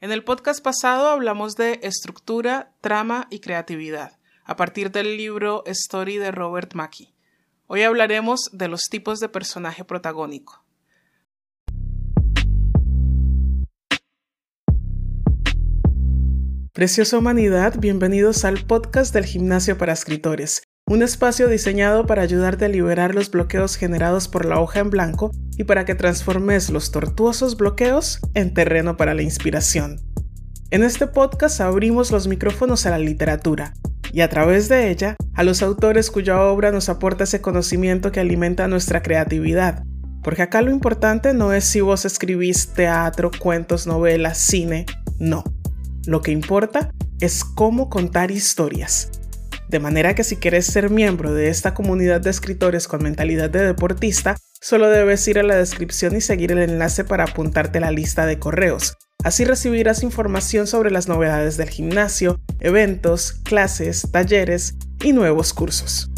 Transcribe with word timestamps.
En 0.00 0.12
el 0.12 0.22
podcast 0.22 0.62
pasado 0.62 1.08
hablamos 1.08 1.56
de 1.56 1.80
estructura, 1.82 2.72
trama 2.80 3.26
y 3.30 3.40
creatividad, 3.40 4.16
a 4.44 4.54
partir 4.54 4.92
del 4.92 5.16
libro 5.16 5.64
Story 5.66 6.18
de 6.18 6.30
Robert 6.30 6.74
Mackie. 6.74 7.12
Hoy 7.66 7.82
hablaremos 7.82 8.48
de 8.52 8.68
los 8.68 8.82
tipos 8.88 9.18
de 9.18 9.28
personaje 9.28 9.84
protagónico. 9.84 10.64
Preciosa 16.72 17.18
humanidad, 17.18 17.80
bienvenidos 17.80 18.44
al 18.44 18.64
podcast 18.64 19.12
del 19.12 19.24
Gimnasio 19.24 19.78
para 19.78 19.94
Escritores, 19.94 20.62
un 20.88 21.02
espacio 21.02 21.48
diseñado 21.48 22.06
para 22.06 22.22
ayudarte 22.22 22.64
a 22.64 22.68
liberar 22.68 23.14
los 23.14 23.30
bloqueos 23.30 23.76
generados 23.76 24.26
por 24.26 24.46
la 24.46 24.58
hoja 24.58 24.80
en 24.80 24.88
blanco 24.88 25.30
y 25.58 25.64
para 25.64 25.84
que 25.84 25.94
transformes 25.94 26.70
los 26.70 26.90
tortuosos 26.90 27.58
bloqueos 27.58 28.20
en 28.32 28.54
terreno 28.54 28.96
para 28.96 29.12
la 29.12 29.20
inspiración. 29.20 30.00
En 30.70 30.82
este 30.82 31.06
podcast 31.06 31.60
abrimos 31.60 32.10
los 32.10 32.26
micrófonos 32.26 32.86
a 32.86 32.90
la 32.90 32.98
literatura 32.98 33.74
y 34.14 34.22
a 34.22 34.30
través 34.30 34.70
de 34.70 34.90
ella 34.90 35.16
a 35.34 35.42
los 35.42 35.62
autores 35.62 36.10
cuya 36.10 36.42
obra 36.42 36.72
nos 36.72 36.88
aporta 36.88 37.24
ese 37.24 37.42
conocimiento 37.42 38.10
que 38.10 38.20
alimenta 38.20 38.66
nuestra 38.66 39.02
creatividad. 39.02 39.84
Porque 40.22 40.42
acá 40.42 40.62
lo 40.62 40.70
importante 40.70 41.34
no 41.34 41.52
es 41.52 41.64
si 41.64 41.82
vos 41.82 42.06
escribís 42.06 42.72
teatro, 42.72 43.30
cuentos, 43.38 43.86
novelas, 43.86 44.38
cine, 44.38 44.86
no. 45.18 45.44
Lo 46.06 46.22
que 46.22 46.32
importa 46.32 46.90
es 47.20 47.44
cómo 47.44 47.90
contar 47.90 48.30
historias. 48.30 49.10
De 49.68 49.80
manera 49.80 50.14
que 50.14 50.24
si 50.24 50.36
quieres 50.36 50.64
ser 50.64 50.88
miembro 50.88 51.34
de 51.34 51.50
esta 51.50 51.74
comunidad 51.74 52.22
de 52.22 52.30
escritores 52.30 52.88
con 52.88 53.02
mentalidad 53.02 53.50
de 53.50 53.66
deportista, 53.66 54.38
solo 54.62 54.88
debes 54.88 55.28
ir 55.28 55.38
a 55.38 55.42
la 55.42 55.56
descripción 55.56 56.16
y 56.16 56.22
seguir 56.22 56.52
el 56.52 56.58
enlace 56.58 57.04
para 57.04 57.24
apuntarte 57.24 57.76
a 57.76 57.82
la 57.82 57.90
lista 57.90 58.24
de 58.24 58.38
correos. 58.38 58.96
Así 59.22 59.44
recibirás 59.44 60.02
información 60.02 60.66
sobre 60.66 60.90
las 60.90 61.06
novedades 61.06 61.58
del 61.58 61.68
gimnasio, 61.68 62.40
eventos, 62.60 63.32
clases, 63.32 64.08
talleres 64.10 64.76
y 65.04 65.12
nuevos 65.12 65.52
cursos. 65.52 66.10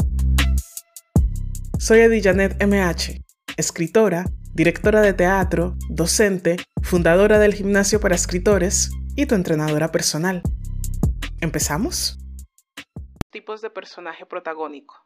Soy 1.77 1.99
Edijanet 1.99 2.63
MH, 2.63 3.21
escritora, 3.57 4.27
directora 4.53 5.01
de 5.01 5.13
teatro, 5.13 5.75
docente, 5.89 6.55
fundadora 6.83 7.37
del 7.37 7.53
gimnasio 7.53 7.99
para 7.99 8.15
escritores 8.15 8.91
y 9.17 9.25
tu 9.25 9.35
entrenadora 9.35 9.91
personal. 9.91 10.41
¿Empezamos? 11.41 12.20
Tipos 13.31 13.61
de 13.61 13.69
personaje 13.69 14.25
protagónico. 14.25 15.05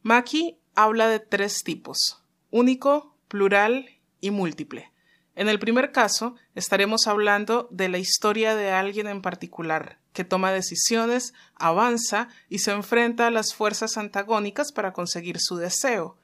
Maki 0.00 0.58
habla 0.74 1.08
de 1.08 1.20
tres 1.20 1.62
tipos, 1.62 2.24
único, 2.50 3.14
plural 3.28 4.00
y 4.22 4.30
múltiple. 4.30 4.90
En 5.34 5.50
el 5.50 5.58
primer 5.58 5.92
caso, 5.92 6.36
estaremos 6.54 7.06
hablando 7.06 7.68
de 7.70 7.90
la 7.90 7.98
historia 7.98 8.56
de 8.56 8.70
alguien 8.70 9.08
en 9.08 9.20
particular, 9.20 9.98
que 10.14 10.24
toma 10.24 10.52
decisiones, 10.52 11.34
avanza 11.54 12.28
y 12.48 12.60
se 12.60 12.72
enfrenta 12.72 13.26
a 13.26 13.30
las 13.30 13.52
fuerzas 13.52 13.98
antagónicas 13.98 14.72
para 14.72 14.94
conseguir 14.94 15.36
su 15.38 15.56
deseo. 15.56 16.16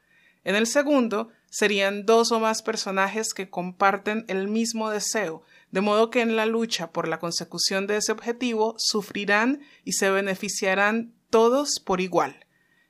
En 0.42 0.56
el 0.56 0.66
segundo, 0.66 1.28
serían 1.50 2.06
dos 2.06 2.32
o 2.32 2.40
más 2.40 2.62
personajes 2.62 3.34
que 3.34 3.50
comparten 3.50 4.24
el 4.28 4.48
mismo 4.48 4.88
deseo, 4.88 5.42
de 5.70 5.80
modo 5.80 6.10
que 6.10 6.20
en 6.20 6.36
la 6.36 6.46
lucha 6.46 6.92
por 6.92 7.08
la 7.08 7.18
consecución 7.18 7.86
de 7.86 7.96
ese 7.96 8.12
objetivo 8.12 8.74
sufrirán 8.78 9.60
y 9.84 9.92
se 9.92 10.10
beneficiarán 10.10 11.14
todos 11.30 11.80
por 11.84 12.00
igual. 12.00 12.46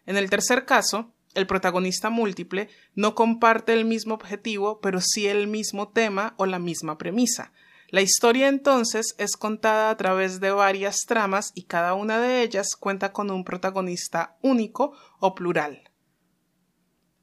En 0.07 0.17
el 0.17 0.31
tercer 0.31 0.65
caso, 0.65 1.13
el 1.35 1.47
protagonista 1.47 2.11
múltiple 2.11 2.69
no 2.95 3.15
comparte 3.15 3.73
el 3.73 3.85
mismo 3.85 4.15
objetivo, 4.15 4.81
pero 4.81 5.01
sí 5.01 5.27
el 5.27 5.47
mismo 5.47 5.89
tema 5.89 6.35
o 6.37 6.47
la 6.47 6.59
misma 6.59 6.99
premisa. 6.99 7.53
La 7.91 8.03
historia 8.03 8.49
entonces 8.49 9.15
es 9.19 9.37
contada 9.37 9.91
a 9.91 9.97
través 9.97 10.41
de 10.41 10.51
varias 10.51 10.99
tramas 11.07 11.53
y 11.55 11.63
cada 11.63 11.95
una 11.95 12.19
de 12.19 12.43
ellas 12.43 12.77
cuenta 12.79 13.13
con 13.13 13.31
un 13.31 13.45
protagonista 13.45 14.37
único 14.43 14.93
o 15.21 15.35
plural. 15.35 15.91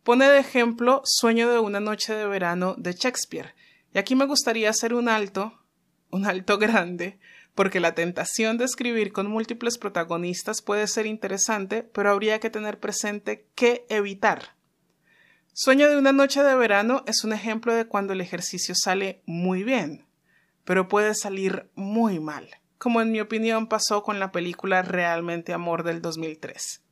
Pone 0.04 0.28
de 0.28 0.40
ejemplo 0.40 1.02
Sueño 1.04 1.52
de 1.52 1.60
una 1.60 1.80
noche 1.80 2.14
de 2.14 2.28
verano 2.28 2.76
de 2.78 2.94
Shakespeare, 2.94 3.56
y 3.96 3.98
aquí 3.98 4.14
me 4.14 4.26
gustaría 4.26 4.70
hacer 4.70 4.94
un 4.94 5.08
alto, 5.08 5.58
un 6.12 6.26
alto 6.26 6.58
grande, 6.60 7.18
porque 7.56 7.80
la 7.80 7.96
tentación 7.96 8.58
de 8.58 8.66
escribir 8.66 9.14
con 9.14 9.28
múltiples 9.28 9.78
protagonistas 9.78 10.62
puede 10.62 10.86
ser 10.88 11.06
interesante, 11.06 11.82
pero 11.82 12.12
habría 12.12 12.42
que 12.42 12.50
tener 12.50 12.78
presente 12.82 13.48
qué 13.56 13.86
evitar. 13.88 14.58
Sueño 15.54 15.90
de 15.90 15.96
una 15.96 16.12
noche 16.12 16.44
de 16.44 16.56
verano 16.56 17.06
es 17.08 17.24
un 17.24 17.32
ejemplo 17.32 17.74
de 17.74 17.86
cuando 17.86 18.12
el 18.12 18.20
ejercicio 18.20 18.76
sale 18.78 19.22
muy 19.26 19.64
bien, 19.64 20.06
pero 20.66 20.90
puede 20.90 21.16
salir 21.16 21.70
muy 21.76 22.20
mal, 22.20 22.50
como 22.78 23.00
en 23.00 23.14
mi 23.14 23.22
opinión 23.22 23.68
pasó 23.68 24.04
con 24.04 24.20
la 24.20 24.34
película 24.34 24.82
Realmente 24.82 25.54
Amor 25.54 25.84
del 25.84 26.02
2003. 26.02 26.84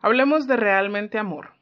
Hablemos 0.00 0.46
de 0.46 0.56
Realmente 0.56 1.18
Amor. 1.18 1.52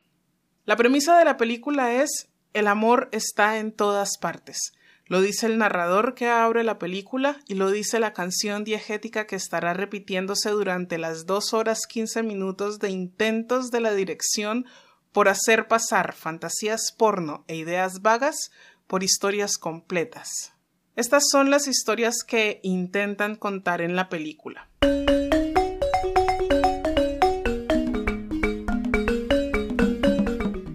La 0.64 0.76
premisa 0.76 1.18
de 1.18 1.24
la 1.24 1.36
película 1.36 1.94
es 1.94 2.28
el 2.54 2.68
amor 2.68 3.08
está 3.12 3.58
en 3.58 3.72
todas 3.72 4.16
partes. 4.16 4.72
Lo 5.06 5.20
dice 5.20 5.46
el 5.46 5.58
narrador 5.58 6.14
que 6.14 6.28
abre 6.28 6.64
la 6.64 6.78
película 6.78 7.40
y 7.46 7.54
lo 7.54 7.70
dice 7.70 8.00
la 8.00 8.14
canción 8.14 8.64
diegética 8.64 9.26
que 9.26 9.36
estará 9.36 9.74
repitiéndose 9.74 10.48
durante 10.50 10.96
las 10.96 11.26
dos 11.26 11.52
horas 11.52 11.86
quince 11.86 12.22
minutos 12.22 12.78
de 12.78 12.88
intentos 12.88 13.70
de 13.70 13.80
la 13.80 13.92
dirección 13.92 14.64
por 15.12 15.28
hacer 15.28 15.68
pasar 15.68 16.14
fantasías 16.14 16.94
porno 16.96 17.44
e 17.48 17.56
ideas 17.56 18.00
vagas 18.00 18.50
por 18.86 19.02
historias 19.02 19.58
completas. 19.58 20.54
Estas 20.96 21.24
son 21.30 21.50
las 21.50 21.66
historias 21.68 22.22
que 22.26 22.60
intentan 22.62 23.34
contar 23.34 23.82
en 23.82 23.96
la 23.96 24.08
película. 24.08 24.70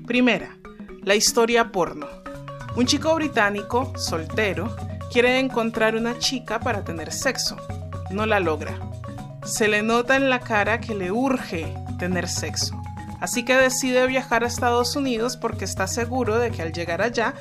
Primera, 0.06 0.59
la 1.04 1.16
historia 1.16 1.72
porno. 1.72 2.08
Un 2.76 2.86
chico 2.86 3.14
británico, 3.16 3.94
soltero, 3.98 4.76
quiere 5.12 5.40
encontrar 5.40 5.96
una 5.96 6.18
chica 6.20 6.60
para 6.60 6.84
tener 6.84 7.12
sexo. 7.12 7.58
No 8.12 8.26
la 8.26 8.40
logra. 8.40 8.78
Se 9.44 9.68
le 9.68 9.82
nota 9.82 10.16
en 10.16 10.30
la 10.30 10.40
cara 10.40 10.80
que 10.80 10.96
le 10.96 11.12
urge 11.12 11.74
tener 11.98 12.28
sexo. 12.28 12.80
Así 13.20 13.44
que 13.44 13.56
decide 13.56 14.08
viajar 14.08 14.44
a 14.44 14.48
Estados 14.48 14.96
Unidos 14.96 15.36
porque 15.36 15.66
está 15.66 15.88
seguro 15.88 16.38
de 16.38 16.52
que 16.52 16.62
al 16.62 16.72
llegar 16.72 17.02
allá 17.02 17.34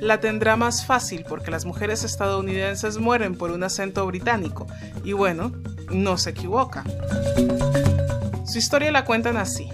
la 0.00 0.20
tendrá 0.20 0.56
más 0.56 0.86
fácil 0.86 1.24
porque 1.28 1.50
las 1.50 1.64
mujeres 1.64 2.04
estadounidenses 2.04 2.98
mueren 2.98 3.36
por 3.36 3.50
un 3.50 3.62
acento 3.62 4.06
británico. 4.06 4.66
Y 5.04 5.12
bueno, 5.12 5.52
no 5.90 6.16
se 6.18 6.30
equivoca. 6.30 6.84
Su 8.46 8.58
historia 8.58 8.90
la 8.92 9.04
cuentan 9.04 9.36
así. 9.36 9.68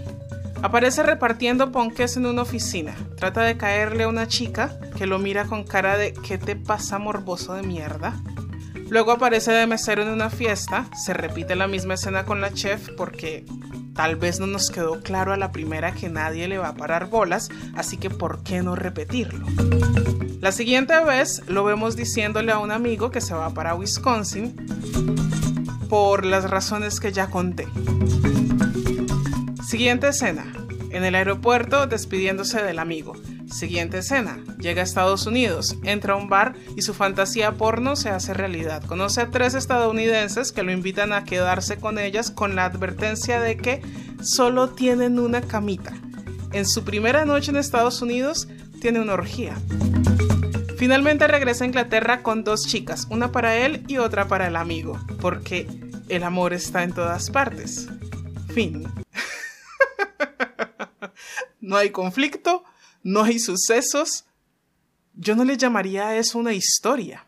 Aparece 0.64 1.02
repartiendo 1.02 1.70
ponques 1.70 2.16
en 2.16 2.24
una 2.24 2.40
oficina. 2.40 2.94
Trata 3.18 3.42
de 3.42 3.58
caerle 3.58 4.04
a 4.04 4.08
una 4.08 4.28
chica 4.28 4.78
que 4.96 5.06
lo 5.06 5.18
mira 5.18 5.44
con 5.44 5.64
cara 5.64 5.98
de 5.98 6.14
¿qué 6.14 6.38
te 6.38 6.56
pasa 6.56 6.98
morboso 6.98 7.52
de 7.52 7.62
mierda? 7.62 8.18
Luego 8.88 9.12
aparece 9.12 9.52
de 9.52 9.66
mesero 9.66 10.00
en 10.00 10.08
una 10.08 10.30
fiesta. 10.30 10.86
Se 10.96 11.12
repite 11.12 11.54
la 11.54 11.68
misma 11.68 11.94
escena 11.94 12.24
con 12.24 12.40
la 12.40 12.50
chef 12.50 12.88
porque 12.96 13.44
tal 13.94 14.16
vez 14.16 14.40
no 14.40 14.46
nos 14.46 14.70
quedó 14.70 15.02
claro 15.02 15.34
a 15.34 15.36
la 15.36 15.52
primera 15.52 15.92
que 15.92 16.08
nadie 16.08 16.48
le 16.48 16.56
va 16.56 16.68
a 16.68 16.74
parar 16.74 17.10
bolas, 17.10 17.50
así 17.76 17.98
que 17.98 18.08
¿por 18.08 18.42
qué 18.42 18.62
no 18.62 18.74
repetirlo? 18.74 19.46
La 20.40 20.50
siguiente 20.50 20.98
vez 21.04 21.42
lo 21.46 21.64
vemos 21.64 21.94
diciéndole 21.94 22.52
a 22.52 22.58
un 22.58 22.70
amigo 22.70 23.10
que 23.10 23.20
se 23.20 23.34
va 23.34 23.50
para 23.50 23.74
Wisconsin 23.74 24.56
por 25.90 26.24
las 26.24 26.48
razones 26.48 27.00
que 27.00 27.12
ya 27.12 27.26
conté. 27.26 27.68
Siguiente 29.74 30.06
escena. 30.06 30.52
En 30.90 31.02
el 31.02 31.16
aeropuerto 31.16 31.88
despidiéndose 31.88 32.62
del 32.62 32.78
amigo. 32.78 33.14
Siguiente 33.50 33.98
escena. 33.98 34.38
Llega 34.60 34.82
a 34.82 34.84
Estados 34.84 35.26
Unidos, 35.26 35.76
entra 35.82 36.14
a 36.14 36.16
un 36.16 36.28
bar 36.28 36.54
y 36.76 36.82
su 36.82 36.94
fantasía 36.94 37.54
porno 37.54 37.96
se 37.96 38.08
hace 38.08 38.34
realidad. 38.34 38.84
Conoce 38.84 39.22
a 39.22 39.30
tres 39.32 39.54
estadounidenses 39.54 40.52
que 40.52 40.62
lo 40.62 40.70
invitan 40.70 41.12
a 41.12 41.24
quedarse 41.24 41.78
con 41.78 41.98
ellas 41.98 42.30
con 42.30 42.54
la 42.54 42.66
advertencia 42.66 43.40
de 43.40 43.56
que 43.56 43.82
solo 44.22 44.68
tienen 44.68 45.18
una 45.18 45.40
camita. 45.40 45.92
En 46.52 46.66
su 46.66 46.84
primera 46.84 47.24
noche 47.24 47.50
en 47.50 47.56
Estados 47.56 48.00
Unidos 48.00 48.46
tiene 48.80 49.00
una 49.00 49.14
orgía. 49.14 49.56
Finalmente 50.78 51.26
regresa 51.26 51.64
a 51.64 51.66
Inglaterra 51.66 52.22
con 52.22 52.44
dos 52.44 52.68
chicas, 52.68 53.08
una 53.10 53.32
para 53.32 53.56
él 53.56 53.82
y 53.88 53.96
otra 53.96 54.28
para 54.28 54.46
el 54.46 54.54
amigo, 54.54 55.04
porque 55.20 55.66
el 56.08 56.22
amor 56.22 56.52
está 56.52 56.84
en 56.84 56.92
todas 56.92 57.28
partes. 57.28 57.88
Fin. 58.54 58.84
No 61.64 61.76
hay 61.78 61.90
conflicto, 61.90 62.62
no 63.02 63.22
hay 63.22 63.38
sucesos. 63.38 64.26
Yo 65.14 65.34
no 65.34 65.44
le 65.44 65.56
llamaría 65.56 66.08
a 66.08 66.16
eso 66.16 66.38
una 66.38 66.52
historia. 66.52 67.26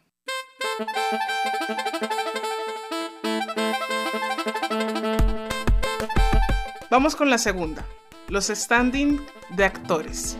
Vamos 6.90 7.16
con 7.16 7.30
la 7.30 7.38
segunda, 7.38 7.84
los 8.28 8.46
standing 8.46 9.20
de 9.50 9.64
actores. 9.64 10.36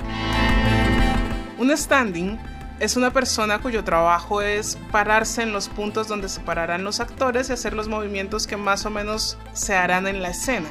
Un 1.59 1.75
standing 1.77 2.39
es 2.79 2.97
una 2.97 3.13
persona 3.13 3.61
cuyo 3.61 3.83
trabajo 3.83 4.43
es 4.43 4.77
pararse 4.93 5.43
en 5.43 5.53
los 5.53 5.69
puntos 5.69 6.07
donde 6.07 6.29
se 6.29 6.41
pararán 6.41 6.85
los 6.85 7.01
actores 7.01 7.49
y 7.49 7.55
hacer 7.55 7.73
los 7.73 7.89
movimientos 7.89 8.47
que 8.47 8.59
más 8.59 8.85
o 8.85 8.91
menos 8.91 9.39
se 9.55 9.75
harán 9.75 10.07
en 10.07 10.21
la 10.21 10.29
escena. 10.31 10.69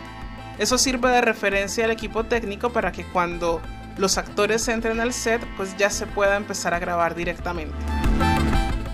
Eso 0.57 0.78
sirve 0.78 1.10
de 1.10 1.22
referencia 1.22 1.86
al 1.86 1.92
equipo 1.92 2.24
técnico 2.24 2.72
para 2.72 2.92
que 2.92 3.06
cuando 3.06 3.62
los 3.98 4.18
actores 4.18 4.68
entren 4.68 5.00
al 5.00 5.13
set, 5.13 5.42
pues 5.57 5.75
ya 5.78 5.90
se 5.90 6.07
pueda 6.07 6.38
empezar 6.38 6.74
a 6.74 6.80
grabar 6.80 7.16
directamente. 7.16 7.75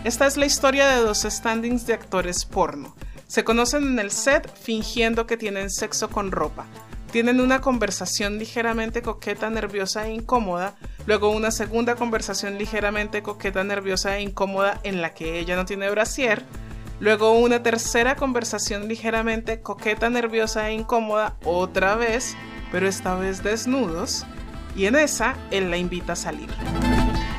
Esta 0.04 0.26
es 0.26 0.38
la 0.38 0.48
historia 0.48 0.88
de 0.88 1.02
dos 1.02 1.22
standings 1.22 1.86
de 1.86 1.94
actores 1.94 2.46
porno. 2.46 2.96
Se 3.28 3.44
conocen 3.44 3.84
en 3.84 4.00
el 4.00 4.12
set 4.12 4.52
fingiendo 4.62 5.28
que 5.28 5.38
tienen 5.38 5.70
sexo 5.70 6.10
con 6.10 6.32
ropa. 6.32 6.66
Tienen 7.12 7.40
una 7.40 7.62
conversación 7.62 8.40
ligeramente 8.40 9.02
coqueta, 9.02 9.50
nerviosa 9.50 10.08
e 10.08 10.14
incómoda, 10.14 10.76
luego 11.06 11.30
una 11.30 11.52
segunda 11.52 11.96
conversación 11.96 12.58
ligeramente 12.58 13.22
coqueta, 13.22 13.64
nerviosa 13.64 14.18
e 14.18 14.22
incómoda 14.22 14.80
en 14.84 15.02
la 15.02 15.14
que 15.14 15.40
ella 15.40 15.56
no 15.56 15.66
tiene 15.66 15.90
brasier, 15.92 16.44
luego 17.02 17.34
una 17.34 17.64
tercera 17.64 18.16
conversación 18.16 18.88
ligeramente 18.88 19.60
coqueta, 19.60 20.10
nerviosa 20.10 20.70
e 20.70 20.74
incómoda 20.74 21.36
otra 21.44 21.96
vez, 21.96 22.38
pero 22.72 22.88
esta 22.88 23.16
vez 23.16 23.44
desnudos, 23.44 24.26
y 24.76 24.86
en 24.86 24.96
esa 24.96 25.36
él 25.50 25.70
la 25.70 25.78
invita 25.78 26.14
a 26.14 26.16
salir. 26.16 26.50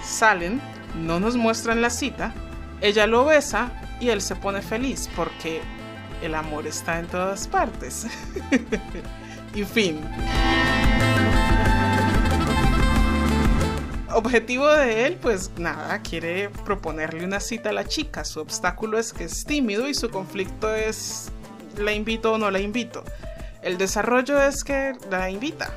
Salen, 0.05 0.61
no 0.97 1.21
nos 1.21 1.37
muestran 1.37 1.81
la 1.81 1.91
cita, 1.91 2.35
ella 2.81 3.07
lo 3.07 3.25
besa 3.25 3.73
y 4.01 4.09
él 4.09 4.21
se 4.21 4.35
pone 4.35 4.61
feliz 4.61 5.09
porque 5.15 5.63
el 6.23 6.35
amor 6.35 6.67
está 6.67 6.99
en 6.99 7.07
todas 7.07 7.47
partes. 7.47 8.09
y 9.55 9.63
fin. 9.63 10.01
Objetivo 14.15 14.69
de 14.69 15.07
él, 15.07 15.19
pues 15.21 15.51
nada, 15.57 16.01
quiere 16.03 16.51
proponerle 16.65 17.25
una 17.25 17.41
cita 17.41 17.71
a 17.71 17.73
la 17.73 17.85
chica. 17.85 18.25
Su 18.25 18.41
obstáculo 18.41 18.99
es 18.99 19.13
que 19.13 19.25
es 19.25 19.45
tímido 19.45 19.89
y 19.89 19.95
su 19.95 20.11
conflicto 20.11 20.75
es 20.75 21.31
la 21.77 21.93
invito 21.93 22.33
o 22.33 22.39
no 22.39 22.51
la 22.51 22.61
invito. 22.61 23.05
El 23.63 23.79
desarrollo 23.79 24.43
es 24.43 24.65
que 24.65 24.95
la 25.11 25.31
invita. 25.31 25.73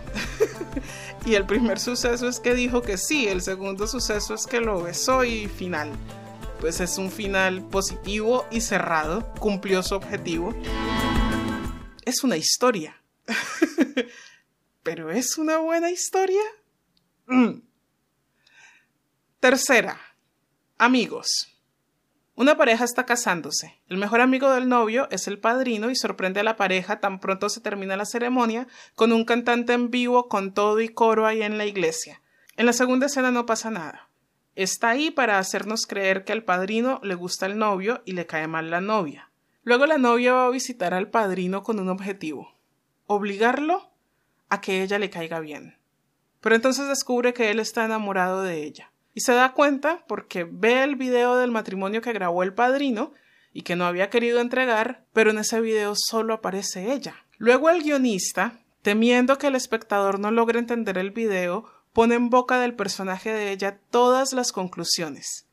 y 1.25 1.35
el 1.35 1.45
primer 1.45 1.79
suceso 1.79 2.27
es 2.27 2.39
que 2.39 2.55
dijo 2.55 2.81
que 2.81 2.97
sí, 2.97 3.27
el 3.27 3.41
segundo 3.41 3.87
suceso 3.87 4.33
es 4.33 4.47
que 4.47 4.59
lo 4.59 4.81
besó 4.81 5.23
y 5.23 5.47
final. 5.47 5.89
Pues 6.59 6.79
es 6.81 6.97
un 6.97 7.11
final 7.11 7.61
positivo 7.69 8.45
y 8.51 8.61
cerrado, 8.61 9.33
cumplió 9.39 9.83
su 9.83 9.95
objetivo. 9.95 10.53
Es 12.05 12.23
una 12.23 12.37
historia. 12.37 13.01
Pero 14.83 15.11
es 15.11 15.37
una 15.37 15.57
buena 15.57 15.91
historia. 15.91 16.41
Mm. 17.27 17.59
Tercera, 19.45 20.01
amigos. 20.79 21.55
Una 22.33 22.57
pareja 22.57 22.83
está 22.83 23.05
casándose. 23.05 23.79
El 23.87 23.97
mejor 23.97 24.21
amigo 24.21 24.49
del 24.49 24.67
novio 24.67 25.07
es 25.11 25.27
el 25.27 25.37
padrino 25.37 25.91
y 25.91 25.95
sorprende 25.95 26.39
a 26.39 26.43
la 26.43 26.55
pareja 26.55 26.99
tan 26.99 27.19
pronto 27.19 27.47
se 27.49 27.61
termina 27.61 27.95
la 27.95 28.05
ceremonia 28.05 28.65
con 28.95 29.11
un 29.11 29.23
cantante 29.23 29.73
en 29.73 29.91
vivo 29.91 30.29
con 30.29 30.55
todo 30.55 30.81
y 30.81 30.89
coro 30.89 31.27
ahí 31.27 31.43
en 31.43 31.59
la 31.59 31.67
iglesia. 31.67 32.23
En 32.57 32.65
la 32.65 32.73
segunda 32.73 33.05
escena 33.05 33.29
no 33.29 33.45
pasa 33.45 33.69
nada. 33.69 34.09
Está 34.55 34.89
ahí 34.89 35.11
para 35.11 35.37
hacernos 35.37 35.85
creer 35.85 36.23
que 36.23 36.33
al 36.33 36.43
padrino 36.43 36.99
le 37.03 37.13
gusta 37.13 37.45
el 37.45 37.59
novio 37.59 38.01
y 38.03 38.13
le 38.13 38.25
cae 38.25 38.47
mal 38.47 38.71
la 38.71 38.81
novia. 38.81 39.29
Luego 39.61 39.85
la 39.85 39.99
novia 39.99 40.33
va 40.33 40.47
a 40.47 40.49
visitar 40.49 40.95
al 40.95 41.11
padrino 41.11 41.61
con 41.61 41.79
un 41.79 41.89
objetivo 41.89 42.55
obligarlo 43.05 43.91
a 44.49 44.59
que 44.59 44.81
ella 44.81 44.97
le 44.97 45.11
caiga 45.11 45.39
bien. 45.39 45.77
Pero 46.41 46.55
entonces 46.55 46.87
descubre 46.87 47.35
que 47.35 47.51
él 47.51 47.59
está 47.59 47.85
enamorado 47.85 48.41
de 48.41 48.63
ella. 48.63 48.91
Y 49.15 49.21
se 49.21 49.33
da 49.33 49.53
cuenta 49.53 50.03
porque 50.07 50.43
ve 50.43 50.83
el 50.83 50.97
video 50.97 51.37
del 51.37 51.49
matrimonio 51.49 52.01
que 52.01 52.13
grabó 52.13 52.43
el 52.43 52.53
padrino 52.53 53.13
y 53.53 53.61
que 53.61 53.77
no 53.77 53.85
había 53.85 54.09
querido 54.09 54.41
entregar, 54.41 55.05
pero 55.13 55.31
en 55.31 55.37
ese 55.37 55.61
video 55.61 55.93
solo 55.95 56.33
aparece 56.33 56.91
ella. 56.91 57.15
Luego 57.37 57.69
el 57.69 57.81
guionista, 57.81 58.59
temiendo 58.81 59.37
que 59.37 59.47
el 59.47 59.55
espectador 59.55 60.19
no 60.19 60.31
logre 60.31 60.59
entender 60.59 60.97
el 60.97 61.11
video, 61.11 61.65
pone 61.93 62.15
en 62.15 62.29
boca 62.29 62.59
del 62.59 62.75
personaje 62.75 63.31
de 63.31 63.53
ella 63.53 63.79
todas 63.89 64.33
las 64.33 64.51
conclusiones. 64.51 65.47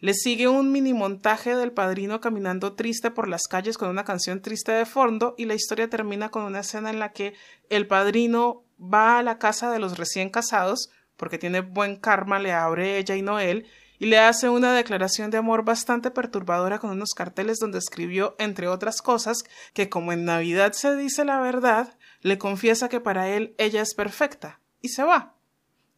Le 0.00 0.12
sigue 0.12 0.48
un 0.48 0.70
mini 0.70 0.92
montaje 0.92 1.56
del 1.56 1.72
padrino 1.72 2.20
caminando 2.20 2.74
triste 2.74 3.10
por 3.10 3.28
las 3.28 3.44
calles 3.44 3.78
con 3.78 3.88
una 3.88 4.04
canción 4.04 4.42
triste 4.42 4.72
de 4.72 4.84
fondo 4.84 5.34
y 5.38 5.46
la 5.46 5.54
historia 5.54 5.88
termina 5.88 6.28
con 6.28 6.42
una 6.42 6.60
escena 6.60 6.90
en 6.90 6.98
la 6.98 7.12
que 7.12 7.32
el 7.70 7.86
padrino 7.86 8.62
va 8.78 9.18
a 9.18 9.22
la 9.22 9.38
casa 9.38 9.70
de 9.70 9.78
los 9.78 9.96
recién 9.96 10.28
casados 10.28 10.90
porque 11.16 11.38
tiene 11.38 11.60
buen 11.60 11.96
karma, 11.96 12.38
le 12.38 12.52
abre 12.52 12.98
ella 12.98 13.16
y 13.16 13.22
no 13.22 13.38
él, 13.38 13.66
y 13.98 14.06
le 14.06 14.18
hace 14.18 14.48
una 14.48 14.72
declaración 14.74 15.30
de 15.30 15.38
amor 15.38 15.64
bastante 15.64 16.10
perturbadora 16.10 16.78
con 16.78 16.90
unos 16.90 17.14
carteles 17.14 17.58
donde 17.58 17.78
escribió, 17.78 18.34
entre 18.38 18.68
otras 18.68 19.00
cosas, 19.02 19.44
que 19.72 19.88
como 19.88 20.12
en 20.12 20.24
Navidad 20.24 20.72
se 20.72 20.96
dice 20.96 21.24
la 21.24 21.40
verdad, 21.40 21.96
le 22.20 22.38
confiesa 22.38 22.88
que 22.88 23.00
para 23.00 23.28
él 23.28 23.54
ella 23.58 23.82
es 23.82 23.94
perfecta, 23.94 24.60
y 24.80 24.88
se 24.88 25.04
va. 25.04 25.34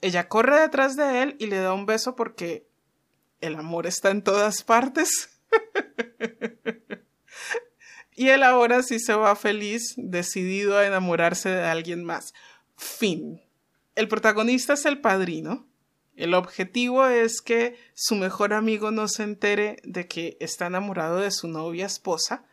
Ella 0.03 0.29
corre 0.29 0.61
detrás 0.61 0.95
de 0.95 1.23
él 1.23 1.37
y 1.39 1.47
le 1.47 1.59
da 1.59 1.73
un 1.73 1.87
beso 1.87 2.17
porque 2.17 2.69
el 3.41 3.57
amor 3.57 3.87
está 3.87 4.11
en 4.11 4.23
todas 4.23 4.63
partes. 4.63 5.41
y 8.15 8.29
él 8.29 8.43
ahora 8.43 8.83
sí 8.83 8.99
se 8.99 9.15
va 9.15 9.35
feliz, 9.37 9.95
decidido 9.97 10.77
a 10.77 10.87
enamorarse 10.87 11.49
de 11.49 11.65
alguien 11.65 12.05
más. 12.05 12.35
Fin. 12.77 13.46
El 13.97 14.07
protagonista 14.07 14.75
es 14.75 14.87
el 14.87 15.01
padrino. 15.01 15.67
El 16.15 16.35
objetivo 16.35 17.05
es 17.07 17.43
que 17.43 17.77
su 17.95 18.15
mejor 18.15 18.55
amigo 18.55 18.93
no 18.93 19.09
se 19.09 19.25
entere 19.25 19.81
de 19.83 20.07
que 20.07 20.37
está 20.39 20.67
enamorado 20.67 21.19
de 21.19 21.33
su 21.33 21.49
novia 21.49 21.87
esposa. 21.87 22.45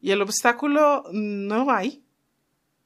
Y 0.00 0.12
el 0.12 0.22
obstáculo 0.22 1.04
no 1.12 1.72
hay. 1.72 2.04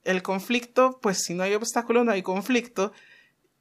El 0.04 0.22
conflicto, 0.22 0.98
pues 1.02 1.18
si 1.22 1.34
no 1.34 1.42
hay 1.42 1.54
obstáculo, 1.54 2.02
no 2.04 2.12
hay 2.12 2.22
conflicto. 2.22 2.92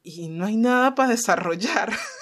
Y 0.01 0.30
no 0.30 0.45
hay 0.45 0.56
nada 0.56 0.95
para 0.95 1.10
desarrollar. 1.10 1.92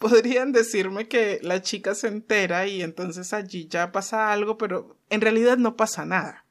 podrían 0.00 0.50
decirme 0.50 1.08
que 1.08 1.38
la 1.42 1.60
chica 1.60 1.94
se 1.94 2.08
entera 2.08 2.66
y 2.66 2.82
entonces 2.82 3.34
allí 3.34 3.68
ya 3.68 3.92
pasa 3.92 4.32
algo, 4.32 4.56
pero 4.56 4.96
en 5.10 5.20
realidad 5.20 5.58
no 5.58 5.76
pasa 5.76 6.06
nada. 6.06 6.46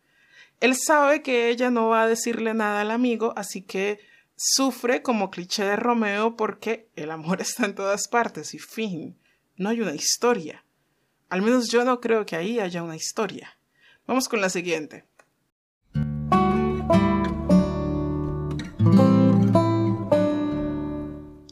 Él 0.59 0.75
sabe 0.75 1.21
que 1.21 1.49
ella 1.49 1.69
no 1.69 1.87
va 1.89 2.03
a 2.03 2.07
decirle 2.07 2.53
nada 2.53 2.81
al 2.81 2.91
amigo, 2.91 3.33
así 3.37 3.61
que 3.61 3.99
sufre 4.35 5.01
como 5.01 5.31
cliché 5.31 5.63
de 5.63 5.75
Romeo 5.75 6.35
porque 6.35 6.89
el 6.95 7.11
amor 7.11 7.41
está 7.41 7.65
en 7.65 7.75
todas 7.75 8.07
partes 8.07 8.53
y 8.53 8.59
fin, 8.59 9.17
no 9.55 9.69
hay 9.69 9.81
una 9.81 9.95
historia. 9.95 10.65
Al 11.29 11.41
menos 11.41 11.69
yo 11.69 11.85
no 11.85 12.01
creo 12.01 12.25
que 12.25 12.35
ahí 12.35 12.59
haya 12.59 12.83
una 12.83 12.95
historia. 12.95 13.57
Vamos 14.07 14.27
con 14.27 14.41
la 14.41 14.49
siguiente. 14.49 15.05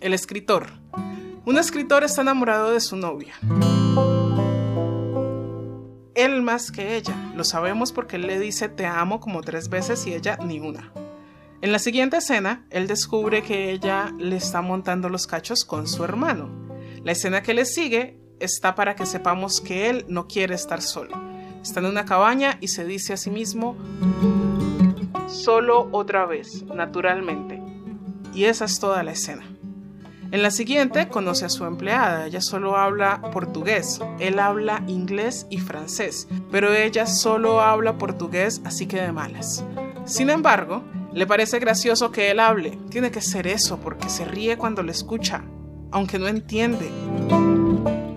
El 0.02 0.14
escritor. 0.14 0.72
Un 1.46 1.58
escritor 1.58 2.04
está 2.04 2.22
enamorado 2.22 2.72
de 2.72 2.82
su 2.82 2.96
novia. 2.96 3.36
Más 6.42 6.72
que 6.72 6.96
ella. 6.96 7.16
Lo 7.36 7.44
sabemos 7.44 7.92
porque 7.92 8.16
él 8.16 8.28
le 8.28 8.40
dice 8.40 8.70
te 8.70 8.86
amo 8.86 9.20
como 9.20 9.42
tres 9.42 9.70
veces 9.70 10.06
y 10.08 10.14
ella 10.14 10.38
ni 10.44 10.60
una. 10.60 10.92
En 11.62 11.72
la 11.72 11.80
siguiente 11.80 12.18
escena, 12.18 12.66
él 12.70 12.88
descubre 12.88 13.42
que 13.42 13.72
ella 13.72 14.14
le 14.20 14.36
está 14.36 14.62
montando 14.62 15.10
los 15.10 15.26
cachos 15.26 15.66
con 15.66 15.88
su 15.88 16.04
hermano. 16.04 16.50
La 17.04 17.14
escena 17.14 17.42
que 17.42 17.56
le 17.56 17.66
sigue 17.66 18.20
está 18.40 18.76
para 18.76 18.96
que 18.96 19.08
sepamos 19.08 19.60
que 19.60 19.90
él 19.90 20.06
no 20.08 20.28
quiere 20.28 20.54
estar 20.54 20.82
solo. 20.82 21.20
Está 21.62 21.80
en 21.80 21.88
una 21.88 22.06
cabaña 22.06 22.58
y 22.62 22.68
se 22.68 22.86
dice 22.86 23.14
a 23.14 23.18
sí 23.18 23.32
mismo, 23.32 23.76
solo 25.28 25.90
otra 25.92 26.26
vez, 26.28 26.64
naturalmente. 26.64 27.60
Y 28.34 28.46
esa 28.46 28.66
es 28.66 28.80
toda 28.80 29.02
la 29.02 29.12
escena. 29.14 29.57
En 30.30 30.42
la 30.42 30.52
siguiente 30.52 31.08
conoce 31.08 31.46
a 31.46 31.50
su 31.50 31.64
empleada, 31.64 32.26
ella 32.26 32.42
solo 32.42 32.76
habla 32.76 33.22
portugués, 33.32 34.02
él 34.20 34.40
habla 34.40 34.84
inglés 34.88 35.48
y 35.50 35.60
francés, 35.60 36.28
pero 36.52 36.74
ella 36.74 37.06
solo 37.06 37.62
habla 37.62 37.98
portugués 37.98 38.62
así 38.66 38.88
que 38.88 39.02
de 39.02 39.14
malas. 39.14 39.64
Sin 40.06 40.30
embargo, 40.30 40.84
le 41.14 41.26
parece 41.26 41.60
gracioso 41.60 42.12
que 42.12 42.30
él 42.30 42.42
hable, 42.42 42.78
tiene 42.90 43.10
que 43.10 43.22
ser 43.22 43.48
eso 43.48 43.80
porque 43.80 44.10
se 44.10 44.26
ríe 44.26 44.58
cuando 44.58 44.84
le 44.84 44.92
escucha, 44.92 45.46
aunque 45.92 46.20
no 46.20 46.28
entiende. 46.28 46.90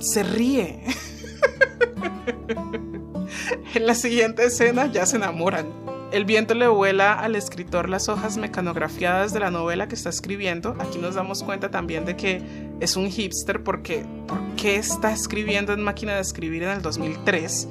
Se 0.00 0.24
ríe. 0.24 0.82
en 3.74 3.86
la 3.86 3.94
siguiente 3.94 4.46
escena 4.46 4.86
ya 4.86 5.06
se 5.06 5.16
enamoran. 5.16 5.89
El 6.12 6.24
viento 6.24 6.54
le 6.54 6.66
vuela 6.66 7.14
al 7.14 7.36
escritor 7.36 7.88
las 7.88 8.08
hojas 8.08 8.36
mecanografiadas 8.36 9.32
de 9.32 9.40
la 9.40 9.50
novela 9.50 9.86
que 9.86 9.94
está 9.94 10.08
escribiendo. 10.08 10.76
Aquí 10.80 10.98
nos 10.98 11.14
damos 11.14 11.42
cuenta 11.42 11.70
también 11.70 12.04
de 12.04 12.16
que 12.16 12.42
es 12.80 12.96
un 12.96 13.08
hipster 13.08 13.62
porque 13.62 14.04
¿por 14.26 14.40
está 14.64 15.12
escribiendo 15.12 15.72
en 15.72 15.82
máquina 15.82 16.14
de 16.14 16.20
escribir 16.20 16.64
en 16.64 16.70
el 16.70 16.82
2003? 16.82 17.68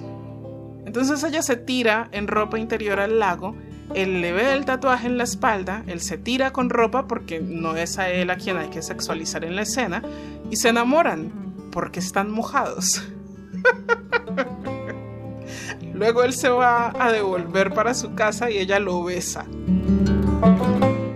Entonces 0.85 1.23
ella 1.23 1.41
se 1.41 1.55
tira 1.55 2.09
en 2.11 2.27
ropa 2.27 2.57
interior 2.57 2.99
al 2.99 3.19
lago 3.19 3.55
él 3.95 4.21
le 4.21 4.33
ve 4.33 4.53
el 4.53 4.65
tatuaje 4.65 5.07
en 5.07 5.17
la 5.17 5.23
espalda, 5.23 5.83
él 5.87 6.01
se 6.01 6.17
tira 6.17 6.53
con 6.53 6.69
ropa 6.69 7.07
porque 7.07 7.39
no 7.39 7.75
es 7.75 7.97
a 7.97 8.09
él 8.09 8.29
a 8.29 8.37
quien 8.37 8.57
hay 8.57 8.69
que 8.69 8.81
sexualizar 8.81 9.43
en 9.43 9.55
la 9.55 9.63
escena, 9.63 10.03
y 10.51 10.57
se 10.57 10.69
enamoran 10.69 11.31
porque 11.71 11.99
están 11.99 12.29
mojados. 12.29 13.03
Luego 15.99 16.23
él 16.23 16.31
se 16.31 16.47
va 16.47 16.93
a 16.97 17.11
devolver 17.11 17.73
para 17.73 17.93
su 17.93 18.15
casa 18.15 18.49
y 18.49 18.57
ella 18.57 18.79
lo 18.79 19.03
besa. 19.03 19.45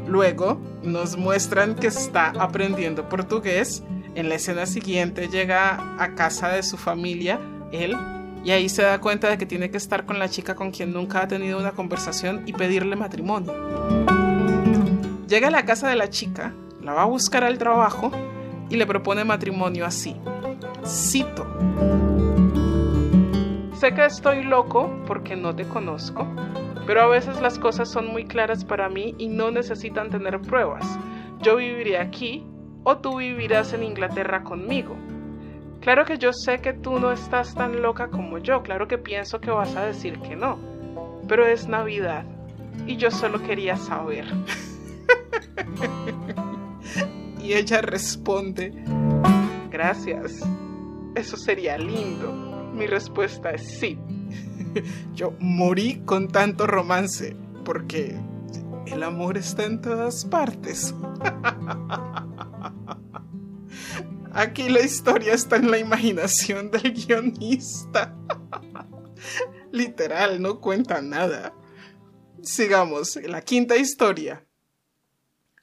Luego 0.05 0.59
nos 0.83 1.15
muestran 1.15 1.75
que 1.75 1.87
está 1.87 2.33
aprendiendo 2.37 3.07
portugués. 3.07 3.81
En 4.13 4.27
la 4.27 4.35
escena 4.35 4.65
siguiente 4.65 5.29
llega 5.29 5.95
a 5.97 6.15
casa 6.15 6.49
de 6.49 6.63
su 6.63 6.75
familia, 6.75 7.39
él, 7.71 7.95
y 8.43 8.51
ahí 8.51 8.67
se 8.67 8.81
da 8.81 8.99
cuenta 8.99 9.29
de 9.29 9.37
que 9.37 9.45
tiene 9.45 9.71
que 9.71 9.77
estar 9.77 10.05
con 10.05 10.19
la 10.19 10.27
chica 10.27 10.53
con 10.53 10.71
quien 10.71 10.91
nunca 10.91 11.21
ha 11.21 11.27
tenido 11.29 11.57
una 11.57 11.71
conversación 11.71 12.43
y 12.45 12.51
pedirle 12.51 12.97
matrimonio. 12.97 13.53
Llega 15.29 15.47
a 15.47 15.51
la 15.51 15.63
casa 15.63 15.87
de 15.87 15.95
la 15.95 16.09
chica, 16.09 16.53
la 16.81 16.91
va 16.91 17.03
a 17.03 17.05
buscar 17.05 17.45
al 17.45 17.57
trabajo 17.57 18.11
y 18.69 18.75
le 18.75 18.85
propone 18.85 19.23
matrimonio 19.23 19.85
así. 19.85 20.13
Cito. 20.85 21.47
Sé 23.83 23.93
que 23.93 24.05
estoy 24.05 24.45
loco 24.45 24.89
porque 25.05 25.35
no 25.35 25.53
te 25.53 25.65
conozco, 25.65 26.25
pero 26.87 27.01
a 27.01 27.07
veces 27.07 27.41
las 27.41 27.59
cosas 27.59 27.91
son 27.91 28.07
muy 28.07 28.23
claras 28.23 28.63
para 28.63 28.87
mí 28.87 29.13
y 29.17 29.27
no 29.27 29.51
necesitan 29.51 30.09
tener 30.09 30.39
pruebas. 30.39 30.97
Yo 31.41 31.57
viviré 31.57 31.97
aquí 31.97 32.47
o 32.85 32.99
tú 32.99 33.17
vivirás 33.17 33.73
en 33.73 33.83
Inglaterra 33.83 34.41
conmigo. 34.45 34.95
Claro 35.81 36.05
que 36.05 36.17
yo 36.17 36.31
sé 36.31 36.59
que 36.59 36.71
tú 36.71 36.97
no 36.97 37.11
estás 37.11 37.55
tan 37.55 37.81
loca 37.81 38.07
como 38.07 38.37
yo, 38.37 38.63
claro 38.63 38.87
que 38.87 38.97
pienso 38.97 39.41
que 39.41 39.51
vas 39.51 39.75
a 39.75 39.83
decir 39.83 40.17
que 40.19 40.37
no, 40.37 40.57
pero 41.27 41.45
es 41.45 41.67
Navidad 41.67 42.23
y 42.87 42.95
yo 42.95 43.11
solo 43.11 43.43
quería 43.43 43.75
saber. 43.75 44.23
y 47.43 47.51
ella 47.51 47.81
responde, 47.81 48.71
gracias, 49.69 50.39
eso 51.15 51.35
sería 51.35 51.77
lindo. 51.77 52.52
Mi 52.73 52.87
respuesta 52.87 53.51
es 53.51 53.79
sí. 53.79 53.97
Yo 55.13 55.33
morí 55.39 56.01
con 56.05 56.27
tanto 56.27 56.67
romance 56.67 57.35
porque 57.63 58.17
el 58.87 59.03
amor 59.03 59.37
está 59.37 59.65
en 59.65 59.81
todas 59.81 60.25
partes. 60.25 60.93
Aquí 64.33 64.67
la 64.69 64.81
historia 64.81 65.33
está 65.33 65.57
en 65.57 65.69
la 65.69 65.77
imaginación 65.77 66.71
del 66.71 66.93
guionista. 66.93 68.17
Literal, 69.71 70.41
no 70.41 70.59
cuenta 70.59 71.01
nada. 71.01 71.53
Sigamos, 72.41 73.15
la 73.17 73.41
quinta 73.41 73.77
historia. 73.77 74.45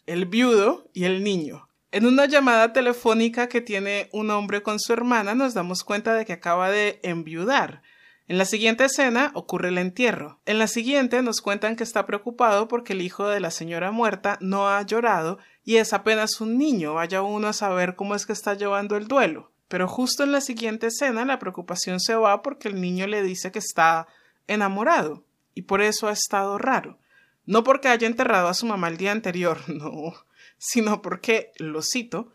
El 0.06 0.26
viudo 0.26 0.88
y 0.92 1.04
el 1.04 1.24
niño. 1.24 1.69
En 1.92 2.06
una 2.06 2.26
llamada 2.26 2.72
telefónica 2.72 3.48
que 3.48 3.60
tiene 3.60 4.08
un 4.12 4.30
hombre 4.30 4.62
con 4.62 4.78
su 4.78 4.92
hermana 4.92 5.34
nos 5.34 5.54
damos 5.54 5.82
cuenta 5.82 6.14
de 6.14 6.24
que 6.24 6.32
acaba 6.32 6.70
de 6.70 7.00
enviudar. 7.02 7.82
En 8.28 8.38
la 8.38 8.44
siguiente 8.44 8.84
escena 8.84 9.32
ocurre 9.34 9.70
el 9.70 9.78
entierro. 9.78 10.38
En 10.46 10.60
la 10.60 10.68
siguiente 10.68 11.20
nos 11.20 11.40
cuentan 11.40 11.74
que 11.74 11.82
está 11.82 12.06
preocupado 12.06 12.68
porque 12.68 12.92
el 12.92 13.02
hijo 13.02 13.26
de 13.26 13.40
la 13.40 13.50
señora 13.50 13.90
muerta 13.90 14.38
no 14.40 14.68
ha 14.68 14.80
llorado 14.82 15.38
y 15.64 15.78
es 15.78 15.92
apenas 15.92 16.40
un 16.40 16.58
niño, 16.58 16.94
vaya 16.94 17.22
uno 17.22 17.48
a 17.48 17.52
saber 17.52 17.96
cómo 17.96 18.14
es 18.14 18.24
que 18.24 18.34
está 18.34 18.54
llevando 18.54 18.96
el 18.96 19.08
duelo. 19.08 19.50
Pero 19.66 19.88
justo 19.88 20.22
en 20.22 20.30
la 20.30 20.40
siguiente 20.40 20.86
escena 20.86 21.24
la 21.24 21.40
preocupación 21.40 21.98
se 21.98 22.14
va 22.14 22.40
porque 22.42 22.68
el 22.68 22.80
niño 22.80 23.08
le 23.08 23.20
dice 23.24 23.50
que 23.50 23.58
está 23.58 24.06
enamorado 24.46 25.24
y 25.56 25.62
por 25.62 25.82
eso 25.82 26.06
ha 26.06 26.12
estado 26.12 26.56
raro. 26.56 26.98
No 27.46 27.64
porque 27.64 27.88
haya 27.88 28.06
enterrado 28.06 28.46
a 28.46 28.54
su 28.54 28.66
mamá 28.66 28.86
el 28.86 28.96
día 28.96 29.10
anterior, 29.10 29.58
no 29.68 30.14
sino 30.60 31.00
porque, 31.00 31.52
lo 31.56 31.80
cito, 31.82 32.34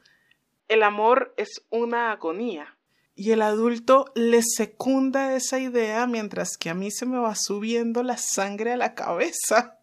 el 0.67 0.82
amor 0.82 1.34
es 1.38 1.62
una 1.70 2.12
agonía. 2.12 2.75
Y 3.13 3.32
el 3.32 3.44
adulto 3.44 4.12
le 4.15 4.41
secunda 4.41 5.36
esa 5.36 5.60
idea 5.60 6.05
mientras 6.08 6.58
que 6.58 6.70
a 6.70 6.74
mí 6.74 6.91
se 6.91 7.05
me 7.05 7.20
va 7.20 7.36
subiendo 7.36 8.03
la 8.03 8.17
sangre 8.17 8.74
a 8.74 8.77
la 8.77 8.96
cabeza. 8.96 9.79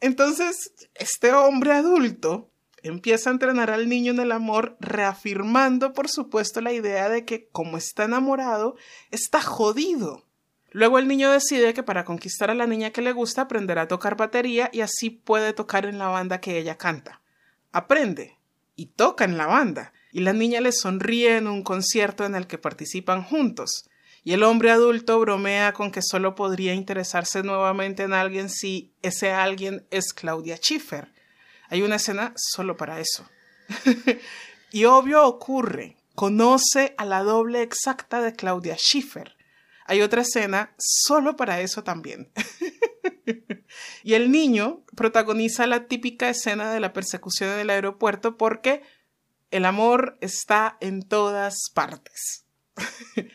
Entonces, 0.00 0.72
este 0.94 1.32
hombre 1.32 1.72
adulto 1.72 2.50
empieza 2.82 3.30
a 3.30 3.32
entrenar 3.32 3.70
al 3.70 3.88
niño 3.88 4.12
en 4.12 4.18
el 4.18 4.32
amor, 4.32 4.76
reafirmando, 4.80 5.92
por 5.92 6.08
supuesto, 6.08 6.60
la 6.60 6.72
idea 6.72 7.08
de 7.08 7.24
que, 7.24 7.48
como 7.48 7.76
está 7.76 8.04
enamorado, 8.04 8.76
está 9.12 9.40
jodido. 9.40 10.26
Luego 10.72 10.98
el 10.98 11.06
niño 11.06 11.30
decide 11.30 11.74
que 11.74 11.82
para 11.82 12.04
conquistar 12.04 12.50
a 12.50 12.54
la 12.54 12.66
niña 12.66 12.90
que 12.90 13.02
le 13.02 13.12
gusta 13.12 13.42
aprenderá 13.42 13.82
a 13.82 13.88
tocar 13.88 14.16
batería 14.16 14.68
y 14.72 14.80
así 14.80 15.10
puede 15.10 15.52
tocar 15.52 15.86
en 15.86 15.98
la 15.98 16.08
banda 16.08 16.40
que 16.40 16.58
ella 16.58 16.76
canta 16.76 17.19
aprende 17.72 18.38
y 18.76 18.86
toca 18.86 19.24
en 19.24 19.36
la 19.36 19.46
banda, 19.46 19.92
y 20.12 20.20
la 20.20 20.32
niña 20.32 20.60
le 20.60 20.72
sonríe 20.72 21.36
en 21.36 21.46
un 21.46 21.62
concierto 21.62 22.24
en 22.24 22.34
el 22.34 22.46
que 22.46 22.58
participan 22.58 23.22
juntos, 23.22 23.88
y 24.22 24.32
el 24.32 24.42
hombre 24.42 24.70
adulto 24.70 25.18
bromea 25.18 25.72
con 25.72 25.90
que 25.90 26.02
solo 26.02 26.34
podría 26.34 26.74
interesarse 26.74 27.42
nuevamente 27.42 28.02
en 28.02 28.12
alguien 28.12 28.50
si 28.50 28.94
ese 29.02 29.32
alguien 29.32 29.86
es 29.90 30.12
Claudia 30.12 30.56
Schiffer. 30.56 31.12
Hay 31.68 31.82
una 31.82 31.96
escena 31.96 32.34
solo 32.36 32.76
para 32.76 33.00
eso. 33.00 33.28
y 34.72 34.84
obvio 34.84 35.24
ocurre, 35.24 35.96
conoce 36.14 36.94
a 36.98 37.04
la 37.04 37.22
doble 37.22 37.62
exacta 37.62 38.20
de 38.20 38.34
Claudia 38.34 38.76
Schiffer. 38.76 39.36
Hay 39.86 40.02
otra 40.02 40.22
escena 40.22 40.74
solo 40.78 41.36
para 41.36 41.60
eso 41.60 41.82
también. 41.82 42.30
y 44.02 44.14
el 44.14 44.30
niño 44.30 44.84
protagoniza 44.96 45.66
la 45.66 45.86
típica 45.86 46.28
escena 46.28 46.72
de 46.72 46.80
la 46.80 46.92
persecución 46.92 47.50
en 47.50 47.60
el 47.60 47.70
aeropuerto 47.70 48.36
porque 48.36 48.82
el 49.50 49.64
amor 49.64 50.16
está 50.20 50.76
en 50.80 51.02
todas 51.02 51.70
partes. 51.74 52.44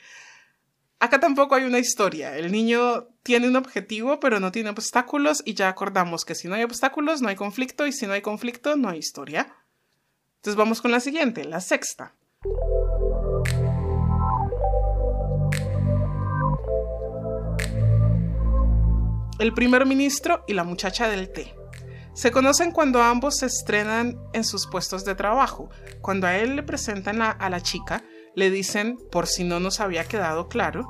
Acá 0.99 1.19
tampoco 1.19 1.55
hay 1.55 1.65
una 1.65 1.79
historia. 1.79 2.37
El 2.37 2.51
niño 2.51 3.09
tiene 3.21 3.47
un 3.47 3.57
objetivo, 3.57 4.19
pero 4.19 4.39
no 4.39 4.51
tiene 4.51 4.69
obstáculos 4.69 5.43
y 5.45 5.53
ya 5.53 5.67
acordamos 5.67 6.23
que 6.23 6.35
si 6.35 6.47
no 6.47 6.55
hay 6.55 6.63
obstáculos, 6.63 7.21
no 7.21 7.29
hay 7.29 7.35
conflicto 7.35 7.85
y 7.85 7.91
si 7.91 8.07
no 8.07 8.13
hay 8.13 8.21
conflicto, 8.21 8.75
no 8.77 8.89
hay 8.89 8.99
historia. 8.99 9.55
Entonces 10.37 10.55
vamos 10.55 10.81
con 10.81 10.91
la 10.91 10.99
siguiente, 10.99 11.43
la 11.43 11.59
sexta. 11.59 12.15
El 19.39 19.53
primer 19.53 19.85
ministro 19.85 20.43
y 20.47 20.53
la 20.53 20.63
muchacha 20.63 21.07
del 21.07 21.31
té. 21.31 21.55
Se 22.13 22.31
conocen 22.31 22.71
cuando 22.71 23.01
ambos 23.01 23.37
se 23.37 23.47
estrenan 23.47 24.17
en 24.33 24.45
sus 24.45 24.67
puestos 24.67 25.03
de 25.03 25.15
trabajo. 25.15 25.69
Cuando 26.01 26.27
a 26.27 26.37
él 26.37 26.55
le 26.55 26.63
presentan 26.63 27.21
a 27.21 27.49
la 27.49 27.61
chica, 27.61 28.03
le 28.35 28.49
dicen, 28.49 28.97
por 29.11 29.27
si 29.27 29.43
no 29.43 29.59
nos 29.59 29.79
había 29.79 30.05
quedado 30.05 30.47
claro, 30.47 30.85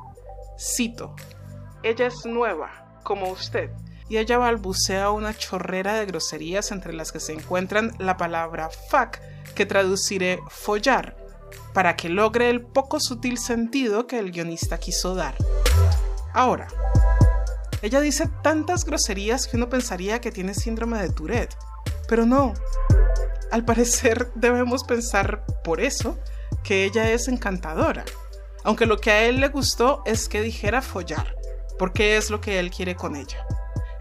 cito, 0.59 1.15
ella 1.83 2.07
es 2.07 2.25
nueva, 2.25 2.99
como 3.03 3.29
usted, 3.29 3.71
y 4.09 4.17
ella 4.17 4.37
balbucea 4.37 5.11
una 5.11 5.35
chorrera 5.35 5.95
de 5.95 6.05
groserías 6.05 6.71
entre 6.71 6.93
las 6.93 7.11
que 7.11 7.19
se 7.19 7.33
encuentran 7.33 7.91
la 7.99 8.17
palabra 8.17 8.69
fuck, 8.89 9.17
que 9.53 9.65
traduciré 9.65 10.39
follar, 10.49 11.15
para 11.73 11.95
que 11.95 12.09
logre 12.09 12.49
el 12.49 12.61
poco 12.61 12.99
sutil 12.99 13.37
sentido 13.37 14.07
que 14.07 14.19
el 14.19 14.31
guionista 14.31 14.79
quiso 14.79 15.15
dar. 15.15 15.35
Ahora, 16.33 16.67
ella 17.85 18.01
dice 18.01 18.27
tantas 18.41 18.83
groserías 18.83 19.47
que 19.47 19.57
uno 19.57 19.69
pensaría 19.69 20.19
que 20.19 20.31
tiene 20.31 20.55
síndrome 20.55 20.99
de 20.99 21.11
Tourette, 21.11 21.55
pero 22.07 22.25
no. 22.25 22.53
Al 23.51 23.63
parecer 23.63 24.31
debemos 24.35 24.83
pensar 24.83 25.45
por 25.63 25.79
eso 25.79 26.17
que 26.63 26.83
ella 26.83 27.11
es 27.11 27.27
encantadora, 27.27 28.03
aunque 28.63 28.87
lo 28.87 28.97
que 28.97 29.11
a 29.11 29.25
él 29.25 29.39
le 29.39 29.49
gustó 29.49 30.01
es 30.05 30.27
que 30.27 30.41
dijera 30.41 30.81
follar, 30.81 31.35
porque 31.77 32.17
es 32.17 32.31
lo 32.31 32.41
que 32.41 32.57
él 32.57 32.71
quiere 32.71 32.95
con 32.95 33.15
ella. 33.15 33.45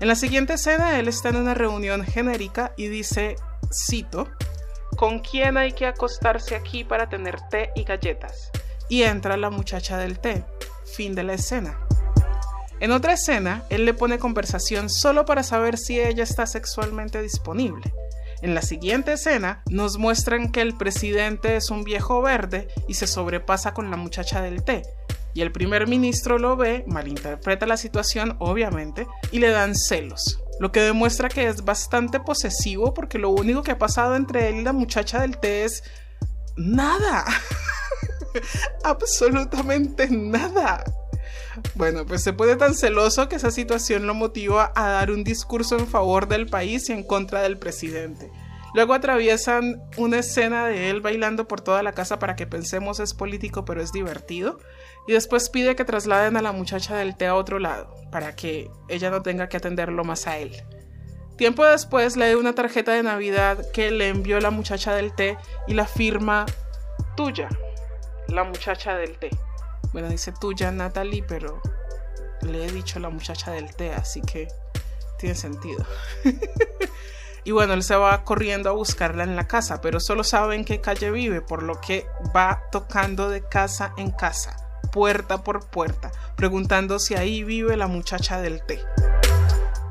En 0.01 0.09
la 0.09 0.17
siguiente 0.17 0.55
escena 0.55 0.99
él 0.99 1.07
está 1.07 1.29
en 1.29 1.37
una 1.37 1.53
reunión 1.53 2.05
genérica 2.07 2.73
y 2.79 2.89
dice, 2.89 3.37
cito, 3.71 4.31
¿con 4.97 5.19
quién 5.19 5.59
hay 5.59 5.73
que 5.73 5.85
acostarse 5.85 6.57
aquí 6.57 6.85
para 6.85 7.11
tener 7.11 7.39
té 7.51 7.71
y 7.75 7.85
galletas? 7.85 8.51
Y 8.89 9.03
entra 9.03 9.37
la 9.37 9.51
muchacha 9.51 9.99
del 9.99 10.19
té. 10.21 10.43
Fin 10.95 11.15
de 11.15 11.25
la 11.25 11.35
escena. 11.35 11.79
En 12.81 12.91
otra 12.91 13.15
escena, 13.15 13.65
él 13.71 13.85
le 13.85 13.95
pone 13.95 14.19
conversación 14.19 14.91
solo 14.91 15.25
para 15.25 15.43
saber 15.43 15.79
si 15.79 16.01
ella 16.01 16.25
está 16.25 16.47
sexualmente 16.47 17.23
disponible. 17.23 17.93
En 18.43 18.55
la 18.55 18.63
siguiente 18.63 19.15
escena 19.15 19.63
nos 19.71 19.97
muestran 19.97 20.53
que 20.53 20.61
el 20.61 20.77
presidente 20.77 21.57
es 21.57 21.71
un 21.71 21.83
viejo 21.83 22.21
verde 22.21 22.69
y 22.89 22.95
se 22.95 23.07
sobrepasa 23.07 23.73
con 23.73 23.91
la 23.91 23.97
muchacha 23.97 24.43
del 24.43 24.63
té. 24.65 24.83
Y 25.33 25.41
el 25.41 25.51
primer 25.51 25.89
ministro 25.89 26.39
lo 26.39 26.57
ve, 26.57 26.85
malinterpreta 26.87 27.67
la 27.67 27.77
situación 27.77 28.37
obviamente, 28.39 29.07
y 29.33 29.39
le 29.39 29.49
dan 29.49 29.75
celos. 29.75 30.41
Lo 30.61 30.71
que 30.73 30.81
demuestra 30.81 31.29
que 31.29 31.49
es 31.49 31.65
bastante 31.65 32.21
posesivo 32.21 32.95
porque 32.95 33.19
lo 33.19 33.31
único 33.31 33.63
que 33.63 33.73
ha 33.73 33.79
pasado 33.79 34.15
entre 34.15 34.49
él 34.49 34.57
y 34.57 34.63
la 34.63 34.73
muchacha 34.73 35.21
del 35.21 35.39
té 35.39 35.65
es 35.65 35.83
nada. 36.57 37.25
Absolutamente 38.85 40.09
nada. 40.11 40.85
Bueno, 41.75 42.05
pues 42.07 42.23
se 42.23 42.33
pone 42.33 42.57
tan 42.57 42.75
celoso 42.75 43.29
que 43.29 43.37
esa 43.37 43.51
situación 43.51 44.07
lo 44.07 44.15
motiva 44.15 44.73
a 44.75 44.89
dar 44.89 45.11
un 45.11 45.25
discurso 45.25 45.79
en 45.79 45.87
favor 45.87 46.29
del 46.29 46.47
país 46.47 46.89
y 46.89 46.93
en 46.93 47.03
contra 47.03 47.43
del 47.43 47.59
presidente. 47.59 48.31
Luego 48.75 48.93
atraviesan 48.93 49.81
una 49.97 50.19
escena 50.19 50.67
de 50.67 50.91
él 50.91 51.01
bailando 51.01 51.47
por 51.47 51.61
toda 51.61 51.85
la 51.85 51.93
casa 51.93 52.19
para 52.19 52.35
que 52.35 52.49
pensemos 52.49 52.99
es 52.99 53.15
político 53.15 53.65
pero 53.65 53.81
es 53.81 53.93
divertido. 53.93 54.59
Y 55.07 55.13
después 55.13 55.49
pide 55.49 55.77
que 55.77 55.85
trasladen 55.85 56.37
a 56.37 56.43
la 56.43 56.51
muchacha 56.51 56.97
del 56.97 57.17
té 57.17 57.27
a 57.27 57.37
otro 57.37 57.59
lado, 57.59 57.95
para 58.11 58.35
que 58.35 58.71
ella 58.89 59.11
no 59.11 59.23
tenga 59.23 59.49
que 59.49 59.59
atenderlo 59.59 60.03
más 60.03 60.27
a 60.27 60.39
él. 60.39 60.57
Tiempo 61.37 61.65
después 61.65 62.17
lee 62.17 62.35
una 62.35 62.55
tarjeta 62.55 62.93
de 62.93 63.03
Navidad 63.03 63.65
que 63.73 63.91
le 63.91 64.09
envió 64.09 64.41
la 64.41 64.51
muchacha 64.51 64.95
del 64.95 65.15
té 65.15 65.37
y 65.69 65.75
la 65.75 65.87
firma 65.87 66.47
tuya, 67.17 67.49
la 68.29 68.45
muchacha 68.45 68.97
del 68.97 69.19
té. 69.19 69.31
Bueno, 69.95 70.09
dice 70.09 70.33
tuya 70.33 70.73
Natalie, 70.73 71.23
pero 71.23 71.63
le 72.43 72.67
he 72.67 72.73
dicho 72.73 72.99
la 72.99 73.11
muchacha 73.11 73.53
del 73.53 73.73
té, 73.77 73.93
así 73.93 74.21
que 74.21 74.49
tiene 75.19 75.37
sentido. 75.37 75.87
Y 77.47 77.51
bueno, 77.51 77.75
él 77.75 77.83
se 77.83 77.95
va 77.95 78.25
corriendo 78.25 78.71
a 78.71 78.73
buscarla 78.73 79.23
en 79.23 79.37
la 79.37 79.47
casa, 79.47 79.83
pero 79.83 80.01
solo 80.01 80.25
sabe 80.25 80.55
en 80.55 80.65
qué 80.65 80.81
calle 80.81 81.11
vive, 81.11 81.43
por 81.43 81.63
lo 81.63 81.79
que 81.79 82.07
va 82.35 82.63
tocando 82.73 83.29
de 83.29 83.47
casa 83.47 83.93
en 83.99 84.11
casa, 84.13 84.57
puerta 84.91 85.45
por 85.45 85.67
puerta, 85.67 86.11
preguntando 86.37 86.99
si 86.99 87.17
ahí 87.17 87.45
vive 87.45 87.77
la 87.77 87.87
muchacha 87.87 88.41
del 88.41 88.65
té. 88.65 88.81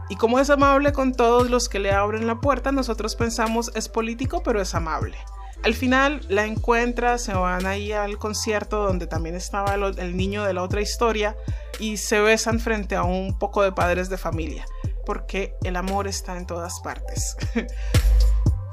Y 0.09 0.15
como 0.15 0.39
es 0.39 0.49
amable 0.49 0.93
con 0.93 1.13
todos 1.13 1.51
los 1.51 1.69
que 1.69 1.77
le 1.77 1.91
abren 1.91 2.25
la 2.25 2.41
puerta, 2.41 2.71
nosotros 2.71 3.15
pensamos 3.15 3.71
es 3.75 3.87
político, 3.87 4.41
pero 4.41 4.59
es 4.59 4.73
amable. 4.73 5.19
Al 5.63 5.73
final 5.73 6.19
la 6.27 6.45
encuentra, 6.45 7.17
se 7.17 7.33
van 7.33 7.65
ahí 7.65 7.93
al 7.93 8.17
concierto 8.17 8.83
donde 8.83 9.07
también 9.07 9.35
estaba 9.35 9.75
el, 9.75 10.17
niño 10.17 10.43
de 10.43 10.53
la 10.53 10.61
otra 10.61 10.81
historia 10.81 11.37
y 11.79 11.95
se 11.95 12.19
besan 12.19 12.59
frente 12.59 12.97
a 12.97 13.03
un 13.03 13.39
poco 13.39 13.63
de 13.63 13.71
padres 13.71 14.09
de 14.09 14.17
familia 14.17 14.65
porque 15.05 15.55
el 15.63 15.77
amor 15.77 16.07
está 16.07 16.37
en 16.37 16.45
todas 16.45 16.81
partes. 16.81 17.37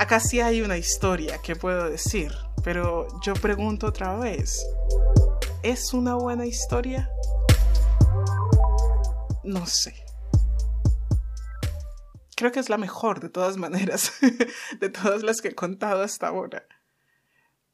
Acá 0.00 0.18
sí 0.18 0.40
hay 0.40 0.62
una 0.62 0.78
historia 0.78 1.38
que 1.38 1.54
puedo 1.54 1.88
decir, 1.88 2.32
pero 2.64 3.06
yo 3.20 3.34
pregunto 3.34 3.86
otra 3.86 4.16
vez, 4.16 4.66
¿es 5.62 5.92
una 5.92 6.16
buena 6.16 6.46
historia? 6.46 7.08
No 9.44 9.64
sé. 9.66 9.94
Creo 12.34 12.50
que 12.50 12.60
es 12.60 12.68
la 12.68 12.78
mejor 12.78 13.20
de 13.20 13.28
todas 13.28 13.58
maneras, 13.58 14.12
de 14.80 14.88
todas 14.88 15.22
las 15.22 15.40
que 15.40 15.48
he 15.48 15.54
contado 15.54 16.02
hasta 16.02 16.28
ahora. 16.28 16.64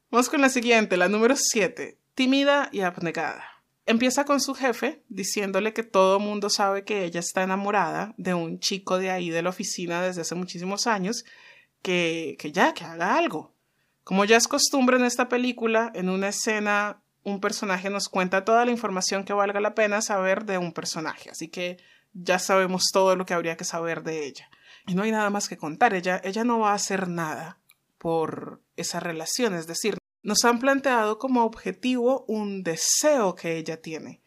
Vamos 0.09 0.29
con 0.29 0.39
la 0.39 0.47
siguiente, 0.47 0.95
la 0.95 1.09
número 1.09 1.35
7, 1.35 1.97
tímida 2.15 2.69
y 2.71 2.79
abnegada. 2.79 3.43
Empieza 3.85 4.23
con 4.23 4.39
su 4.39 4.53
jefe 4.53 5.03
diciéndole 5.09 5.73
que 5.73 5.83
todo 5.83 6.21
mundo 6.21 6.49
sabe 6.49 6.85
que 6.85 7.03
ella 7.03 7.19
está 7.19 7.43
enamorada 7.43 8.13
de 8.15 8.33
un 8.33 8.61
chico 8.61 8.99
de 8.99 9.11
ahí 9.11 9.29
de 9.29 9.41
la 9.41 9.49
oficina 9.49 10.01
desde 10.01 10.21
hace 10.21 10.33
muchísimos 10.33 10.87
años, 10.87 11.25
que, 11.81 12.37
que 12.39 12.53
ya, 12.53 12.73
que 12.73 12.85
haga 12.85 13.17
algo. 13.17 13.53
Como 14.05 14.23
ya 14.23 14.37
es 14.37 14.47
costumbre 14.47 14.95
en 14.95 15.03
esta 15.03 15.27
película, 15.27 15.91
en 15.93 16.07
una 16.07 16.29
escena 16.29 17.01
un 17.23 17.41
personaje 17.41 17.89
nos 17.89 18.07
cuenta 18.07 18.45
toda 18.45 18.63
la 18.63 18.71
información 18.71 19.25
que 19.25 19.33
valga 19.33 19.59
la 19.59 19.75
pena 19.75 20.01
saber 20.01 20.45
de 20.45 20.57
un 20.57 20.71
personaje, 20.71 21.29
así 21.29 21.49
que 21.49 21.77
ya 22.13 22.39
sabemos 22.39 22.85
todo 22.93 23.17
lo 23.17 23.25
que 23.25 23.33
habría 23.33 23.57
que 23.57 23.65
saber 23.65 24.03
de 24.03 24.25
ella. 24.25 24.49
Y 24.85 24.95
no 24.95 25.03
hay 25.03 25.11
nada 25.11 25.29
más 25.29 25.49
que 25.49 25.57
contar, 25.57 25.93
ella, 25.93 26.21
ella 26.23 26.45
no 26.45 26.59
va 26.59 26.71
a 26.71 26.75
hacer 26.75 27.09
nada 27.09 27.59
por 27.97 28.61
esa 28.75 28.99
relación, 28.99 29.55
es 29.55 29.67
decir, 29.67 29.97
nos 30.23 30.43
han 30.45 30.59
planteado 30.59 31.19
como 31.19 31.45
objetivo 31.45 32.25
un 32.27 32.63
deseo 32.63 33.35
que 33.35 33.57
ella 33.57 33.81
tiene. 33.81 34.21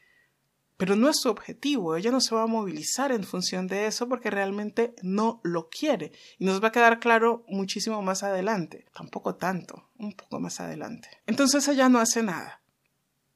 Pero 0.76 0.96
no 0.96 1.10
es 1.10 1.16
su 1.20 1.28
objetivo, 1.28 1.94
ella 1.94 2.10
no 2.10 2.22
se 2.22 2.34
va 2.34 2.44
a 2.44 2.46
movilizar 2.46 3.12
en 3.12 3.22
función 3.22 3.66
de 3.66 3.86
eso 3.86 4.08
porque 4.08 4.30
realmente 4.30 4.94
no 5.02 5.42
lo 5.44 5.68
quiere. 5.68 6.12
Y 6.38 6.46
nos 6.46 6.64
va 6.64 6.68
a 6.68 6.72
quedar 6.72 7.00
claro 7.00 7.44
muchísimo 7.48 8.00
más 8.00 8.22
adelante, 8.22 8.86
tampoco 8.94 9.34
tanto, 9.34 9.90
un 9.98 10.14
poco 10.14 10.40
más 10.40 10.58
adelante. 10.58 11.10
Entonces 11.26 11.68
ella 11.68 11.90
no 11.90 11.98
hace 11.98 12.22
nada. 12.22 12.62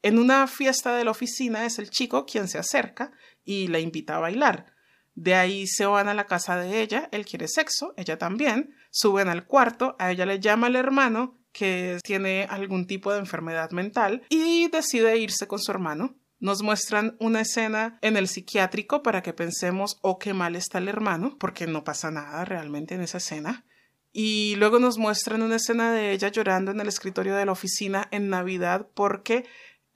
En 0.00 0.18
una 0.18 0.46
fiesta 0.46 0.96
de 0.96 1.04
la 1.04 1.10
oficina 1.10 1.66
es 1.66 1.78
el 1.78 1.90
chico 1.90 2.24
quien 2.24 2.48
se 2.48 2.56
acerca 2.56 3.12
y 3.44 3.68
la 3.68 3.78
invita 3.78 4.16
a 4.16 4.20
bailar. 4.20 4.73
De 5.14 5.34
ahí 5.34 5.66
se 5.66 5.86
van 5.86 6.08
a 6.08 6.14
la 6.14 6.26
casa 6.26 6.56
de 6.56 6.82
ella, 6.82 7.08
él 7.12 7.24
quiere 7.24 7.46
sexo, 7.48 7.94
ella 7.96 8.18
también, 8.18 8.74
suben 8.90 9.28
al 9.28 9.46
cuarto, 9.46 9.94
a 9.98 10.10
ella 10.10 10.26
le 10.26 10.40
llama 10.40 10.66
el 10.66 10.76
hermano 10.76 11.38
que 11.52 11.98
tiene 12.02 12.46
algún 12.50 12.86
tipo 12.86 13.12
de 13.12 13.20
enfermedad 13.20 13.70
mental 13.70 14.24
y 14.28 14.68
decide 14.68 15.16
irse 15.18 15.46
con 15.46 15.60
su 15.60 15.70
hermano. 15.70 16.16
Nos 16.40 16.62
muestran 16.62 17.16
una 17.20 17.42
escena 17.42 17.98
en 18.02 18.16
el 18.16 18.28
psiquiátrico 18.28 19.02
para 19.02 19.22
que 19.22 19.32
pensemos, 19.32 19.98
oh, 20.02 20.18
qué 20.18 20.34
mal 20.34 20.56
está 20.56 20.78
el 20.78 20.88
hermano, 20.88 21.36
porque 21.38 21.66
no 21.66 21.84
pasa 21.84 22.10
nada 22.10 22.44
realmente 22.44 22.96
en 22.96 23.00
esa 23.00 23.18
escena. 23.18 23.64
Y 24.12 24.56
luego 24.56 24.80
nos 24.80 24.98
muestran 24.98 25.42
una 25.42 25.56
escena 25.56 25.92
de 25.92 26.12
ella 26.12 26.28
llorando 26.28 26.72
en 26.72 26.80
el 26.80 26.88
escritorio 26.88 27.34
de 27.36 27.46
la 27.46 27.52
oficina 27.52 28.08
en 28.10 28.28
Navidad 28.28 28.88
porque 28.94 29.46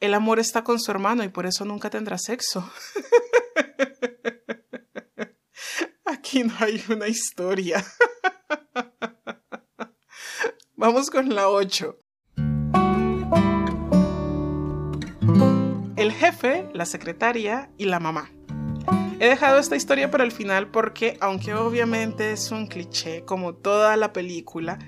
el 0.00 0.14
amor 0.14 0.38
está 0.38 0.64
con 0.64 0.80
su 0.80 0.90
hermano 0.90 1.24
y 1.24 1.28
por 1.28 1.44
eso 1.44 1.64
nunca 1.64 1.90
tendrá 1.90 2.18
sexo. 2.18 2.70
Aquí 6.08 6.42
no 6.42 6.54
hay 6.60 6.82
una 6.88 7.06
historia. 7.06 7.84
Vamos 10.74 11.10
con 11.10 11.34
la 11.34 11.50
8. 11.50 11.98
El 15.96 16.12
jefe, 16.12 16.66
la 16.72 16.86
secretaria 16.86 17.70
y 17.76 17.84
la 17.84 18.00
mamá. 18.00 18.30
He 19.20 19.28
dejado 19.28 19.58
esta 19.58 19.76
historia 19.76 20.10
para 20.10 20.24
el 20.24 20.32
final 20.32 20.70
porque, 20.70 21.18
aunque 21.20 21.52
obviamente 21.52 22.32
es 22.32 22.52
un 22.52 22.68
cliché 22.68 23.26
como 23.26 23.54
toda 23.54 23.94
la 23.98 24.14
película, 24.14 24.78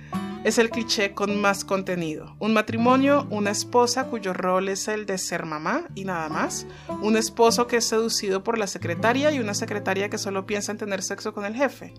es 0.44 0.58
el 0.58 0.70
cliché 0.70 1.12
con 1.12 1.40
más 1.40 1.64
contenido. 1.64 2.34
Un 2.38 2.52
matrimonio, 2.52 3.26
una 3.30 3.50
esposa 3.50 4.06
cuyo 4.06 4.32
rol 4.32 4.68
es 4.68 4.88
el 4.88 5.06
de 5.06 5.18
ser 5.18 5.44
mamá 5.44 5.84
y 5.94 6.04
nada 6.04 6.28
más. 6.28 6.66
Un 7.02 7.16
esposo 7.16 7.66
que 7.66 7.76
es 7.76 7.84
seducido 7.86 8.42
por 8.42 8.58
la 8.58 8.66
secretaria 8.66 9.30
y 9.32 9.38
una 9.38 9.54
secretaria 9.54 10.08
que 10.08 10.18
solo 10.18 10.46
piensa 10.46 10.72
en 10.72 10.78
tener 10.78 11.02
sexo 11.02 11.34
con 11.34 11.44
el 11.44 11.54
jefe. 11.54 11.92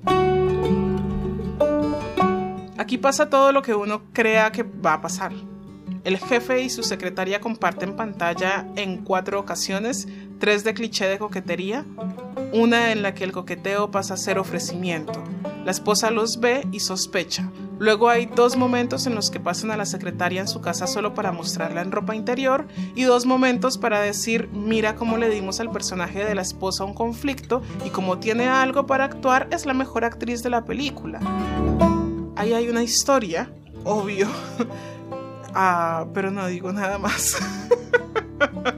Aquí 2.78 2.98
pasa 2.98 3.30
todo 3.30 3.52
lo 3.52 3.62
que 3.62 3.76
uno 3.76 4.02
crea 4.12 4.52
que 4.52 4.64
va 4.64 4.94
a 4.94 5.02
pasar. 5.02 5.32
El 6.04 6.18
jefe 6.18 6.64
y 6.64 6.70
su 6.72 6.82
secretaria 6.82 7.40
comparten 7.40 7.96
pantalla 7.96 8.68
en 8.76 9.04
cuatro 9.04 9.40
ocasiones, 9.40 10.08
tres 10.40 10.64
de 10.64 10.74
cliché 10.74 11.08
de 11.08 11.20
coquetería, 11.20 11.86
una 12.54 12.92
en 12.92 13.04
la 13.04 13.14
que 13.14 13.24
el 13.24 13.32
coqueteo 13.32 13.92
pasa 13.92 14.16
a 14.16 14.18
ser 14.18 14.40
ofrecimiento. 14.40 15.24
La 15.64 15.70
esposa 15.70 16.10
los 16.10 16.40
ve 16.40 16.68
y 16.72 16.80
sospecha. 16.80 17.52
Luego 17.82 18.10
hay 18.10 18.28
dos 18.28 18.58
momentos 18.58 19.08
en 19.08 19.16
los 19.16 19.32
que 19.32 19.40
pasan 19.40 19.72
a 19.72 19.78
la 19.78 19.88
secretaria 19.88 20.40
en 20.40 20.48
su 20.48 20.62
casa 20.62 20.86
solo 20.86 21.16
para 21.16 21.32
mostrarla 21.32 21.82
en 21.82 21.92
ropa 21.92 22.16
interior 22.16 22.68
y 22.94 23.06
dos 23.06 23.26
momentos 23.26 23.80
para 23.80 24.00
decir 24.00 24.50
mira 24.54 24.96
cómo 24.96 25.18
le 25.18 25.30
dimos 25.30 25.60
al 25.60 25.72
personaje 25.72 26.24
de 26.24 26.36
la 26.36 26.44
esposa 26.44 26.84
un 26.84 26.94
conflicto 26.94 27.64
y 27.84 27.90
como 27.90 28.20
tiene 28.20 28.48
algo 28.48 28.86
para 28.86 29.06
actuar 29.06 29.48
es 29.50 29.66
la 29.66 29.74
mejor 29.74 30.06
actriz 30.06 30.44
de 30.44 30.52
la 30.52 30.64
película 30.64 31.20
ahí 32.42 32.54
hay 32.54 32.70
una 32.70 32.82
historia, 32.82 33.52
obvio, 33.84 34.28
ah, 35.54 36.08
pero 36.14 36.32
no 36.32 36.48
digo 36.48 36.72
nada 36.72 36.98
más. 36.98 37.38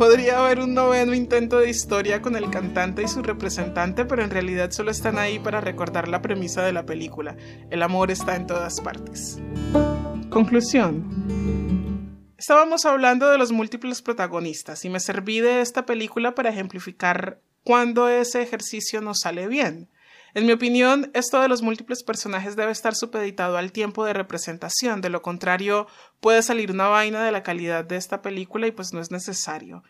Podría 0.00 0.38
haber 0.38 0.60
un 0.60 0.72
noveno 0.72 1.12
intento 1.12 1.58
de 1.58 1.68
historia 1.68 2.22
con 2.22 2.34
el 2.34 2.48
cantante 2.48 3.02
y 3.02 3.06
su 3.06 3.22
representante, 3.22 4.06
pero 4.06 4.24
en 4.24 4.30
realidad 4.30 4.70
solo 4.70 4.90
están 4.90 5.18
ahí 5.18 5.38
para 5.38 5.60
recordar 5.60 6.08
la 6.08 6.22
premisa 6.22 6.62
de 6.62 6.72
la 6.72 6.86
película. 6.86 7.36
El 7.68 7.82
amor 7.82 8.10
está 8.10 8.34
en 8.34 8.46
todas 8.46 8.80
partes. 8.80 9.36
Conclusión. 10.30 11.04
Estábamos 12.38 12.86
hablando 12.86 13.28
de 13.28 13.36
los 13.36 13.52
múltiples 13.52 14.00
protagonistas 14.00 14.86
y 14.86 14.88
me 14.88 15.00
serví 15.00 15.40
de 15.40 15.60
esta 15.60 15.84
película 15.84 16.34
para 16.34 16.48
ejemplificar 16.48 17.38
cuando 17.62 18.08
ese 18.08 18.40
ejercicio 18.40 19.02
nos 19.02 19.18
sale 19.20 19.48
bien. 19.48 19.90
En 20.34 20.46
mi 20.46 20.52
opinión, 20.52 21.10
esto 21.14 21.40
de 21.40 21.48
los 21.48 21.62
múltiples 21.62 22.04
personajes 22.04 22.54
debe 22.54 22.70
estar 22.70 22.94
supeditado 22.94 23.56
al 23.56 23.72
tiempo 23.72 24.04
de 24.04 24.12
representación, 24.12 25.00
de 25.00 25.10
lo 25.10 25.22
contrario 25.22 25.86
puede 26.20 26.42
salir 26.42 26.70
una 26.70 26.86
vaina 26.86 27.24
de 27.24 27.32
la 27.32 27.42
calidad 27.42 27.84
de 27.84 27.96
esta 27.96 28.22
película 28.22 28.66
y 28.66 28.70
pues 28.70 28.92
no 28.92 29.00
es 29.00 29.10
necesario. 29.10 29.82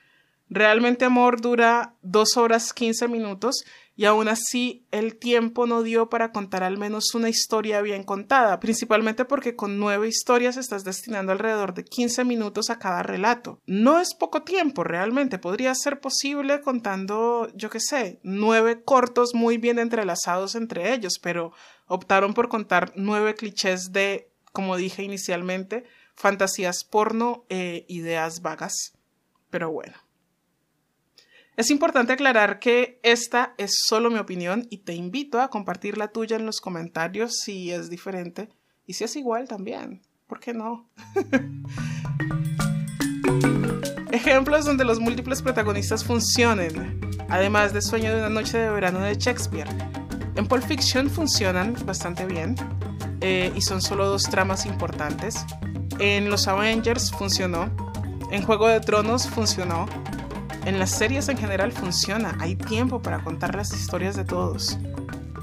Realmente 0.53 1.05
Amor 1.05 1.41
dura 1.41 1.95
dos 2.03 2.37
horas 2.37 2.73
quince 2.73 3.07
minutos 3.07 3.65
y 3.95 4.07
aún 4.07 4.27
así 4.27 4.85
el 4.91 5.17
tiempo 5.17 5.69
no 5.69 5.85
dio 5.85 6.09
para 6.09 6.33
contar 6.33 6.65
al 6.65 6.77
menos 6.77 7.15
una 7.15 7.29
historia 7.29 7.81
bien 7.83 8.03
contada, 8.03 8.59
principalmente 8.59 9.25
porque 9.25 9.55
con 9.55 9.79
nueve 9.79 10.09
historias 10.09 10.57
estás 10.57 10.83
destinando 10.83 11.31
alrededor 11.31 11.73
de 11.73 11.85
15 11.85 12.25
minutos 12.25 12.69
a 12.69 12.81
cada 12.81 13.05
relato. 13.05 13.61
No 13.65 14.01
es 14.01 14.13
poco 14.13 14.43
tiempo, 14.43 14.83
realmente 14.83 15.39
podría 15.39 15.73
ser 15.77 16.01
posible 16.01 16.63
contando, 16.63 17.49
yo 17.55 17.71
qué 17.71 17.79
sé, 17.79 18.19
nueve 18.25 18.83
cortos 18.83 19.35
muy 19.35 19.57
bien 19.57 19.79
entrelazados 19.79 20.57
entre 20.57 20.93
ellos, 20.93 21.21
pero 21.23 21.53
optaron 21.87 22.35
por 22.35 22.49
contar 22.49 22.93
nueve 22.97 23.37
clichés 23.37 23.93
de, 23.93 24.33
como 24.51 24.77
dije 24.77 25.05
inicialmente, 25.05 25.85
fantasías 26.17 26.83
porno 26.83 27.45
e 27.49 27.85
ideas 27.89 28.43
vagas. 28.43 28.95
Pero 29.51 29.71
bueno. 29.71 30.10
Es 31.61 31.71
importante 31.71 32.15
aclarar 32.15 32.59
que 32.59 32.99
esta 33.03 33.53
es 33.59 33.83
solo 33.85 34.09
mi 34.09 34.19
opinión 34.19 34.67
y 34.71 34.79
te 34.79 34.95
invito 34.95 35.43
a 35.43 35.51
compartir 35.51 35.99
la 35.99 36.09
tuya 36.09 36.37
en 36.37 36.47
los 36.47 36.63
comentarios 36.63 37.37
si 37.37 37.71
es 37.71 37.91
diferente 37.91 38.49
y 38.87 38.95
si 38.95 39.05
es 39.05 39.15
igual 39.15 39.47
también. 39.47 40.01
¿Por 40.27 40.41
qué 40.41 40.55
no? 40.55 40.89
Ejemplos 44.11 44.65
donde 44.65 44.87
los 44.87 45.01
múltiples 45.01 45.43
protagonistas 45.43 46.03
funcionen, 46.03 46.99
además 47.29 47.75
de 47.75 47.83
Sueño 47.83 48.15
de 48.15 48.21
una 48.21 48.31
noche 48.31 48.57
de 48.57 48.71
verano 48.71 49.01
de 49.01 49.17
Shakespeare. 49.17 49.69
En 50.37 50.47
Pulp 50.47 50.63
Fiction 50.63 51.11
funcionan 51.11 51.77
bastante 51.85 52.25
bien 52.25 52.55
eh, 53.21 53.53
y 53.55 53.61
son 53.61 53.83
solo 53.83 54.07
dos 54.07 54.23
tramas 54.23 54.65
importantes. 54.65 55.45
En 55.99 56.31
Los 56.31 56.49
Avengers 56.49 57.13
funcionó. 57.13 57.71
En 58.31 58.43
Juego 58.45 58.67
de 58.67 58.81
Tronos 58.81 59.29
funcionó. 59.29 59.85
En 60.65 60.79
las 60.79 60.91
series 60.91 61.29
en 61.29 61.39
general 61.39 61.73
funciona. 61.73 62.37
Hay 62.41 62.57
tiempo 62.57 63.01
para 63.01 63.23
contar 63.23 63.55
las 63.55 63.73
historias 63.73 64.17
de 64.17 64.25
todos. 64.25 64.79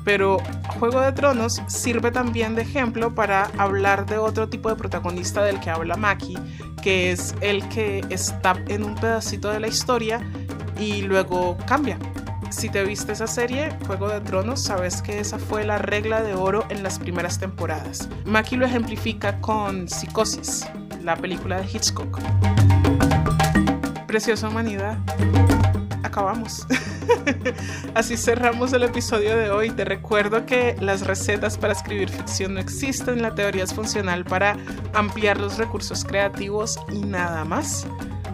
Pero 0.06 0.38
Juego 0.80 1.02
de 1.02 1.12
Tronos 1.12 1.62
sirve 1.68 2.12
también 2.12 2.56
de 2.56 2.62
ejemplo 2.62 3.14
para 3.14 3.52
hablar 3.58 4.06
de 4.06 4.18
otro 4.18 4.48
tipo 4.48 4.70
de 4.70 4.76
protagonista 4.78 5.44
del 5.44 5.60
que 5.60 5.70
habla 5.70 5.98
Maki, 5.98 6.38
que 6.82 7.12
es 7.12 7.36
el 7.42 7.68
que 7.68 8.06
está 8.10 8.56
en 8.68 8.84
un 8.84 8.96
pedacito 8.96 9.50
de 9.50 9.60
la 9.60 9.68
historia 9.68 10.22
y 10.80 11.02
luego 11.02 11.58
cambia. 11.66 12.00
Si 12.50 12.70
te 12.70 12.86
viste 12.86 13.12
esa 13.12 13.28
serie, 13.28 13.70
Juego 13.86 14.08
de 14.08 14.22
Tronos, 14.22 14.62
sabes 14.62 15.02
que 15.02 15.20
esa 15.20 15.38
fue 15.38 15.66
la 15.66 15.78
regla 15.78 16.24
de 16.24 16.34
oro 16.34 16.66
en 16.70 16.84
las 16.84 17.00
primeras 17.00 17.40
temporadas. 17.40 18.08
Maki 18.26 18.56
lo 18.56 18.66
ejemplifica 18.66 19.42
con 19.42 19.90
Psicosis, 19.90 20.66
la 21.04 21.18
película 21.18 21.60
de 21.60 21.68
Hitchcock. 21.68 22.20
Preciosa 24.18 24.50
humanidad. 24.50 24.98
Acabamos. 26.02 26.66
Así 27.94 28.18
cerramos 28.18 28.74
el 28.74 28.82
episodio 28.82 29.38
de 29.38 29.52
hoy. 29.52 29.70
Te 29.70 29.86
recuerdo 29.86 30.44
que 30.48 30.76
las 30.80 31.06
recetas 31.06 31.56
para 31.60 31.74
escribir 31.74 32.10
ficción 32.10 32.56
no 32.56 32.60
existen. 32.60 33.22
La 33.22 33.36
teoría 33.36 33.64
es 33.64 33.76
funcional 33.76 34.26
para 34.26 34.58
ampliar 34.96 35.40
los 35.40 35.60
recursos 35.60 36.04
creativos 36.04 36.80
y 36.92 37.02
nada 37.02 37.46
más. 37.46 37.86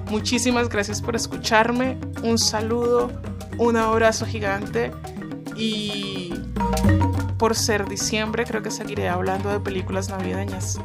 Muchísimas 0.10 0.70
gracias 0.70 1.02
por 1.02 1.18
escucharme. 1.18 1.98
Un 2.24 2.38
saludo, 2.38 3.12
un 3.58 3.76
abrazo 3.76 4.26
gigante 4.26 4.90
y 5.58 6.34
por 7.38 7.56
ser 7.56 7.90
diciembre 7.90 8.46
creo 8.46 8.64
que 8.64 8.72
seguiré 8.72 9.10
hablando 9.10 9.50
de 9.50 9.60
películas 9.60 10.08
navideñas. 10.08 10.80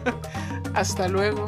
Hasta 0.74 1.06
luego. 1.08 1.44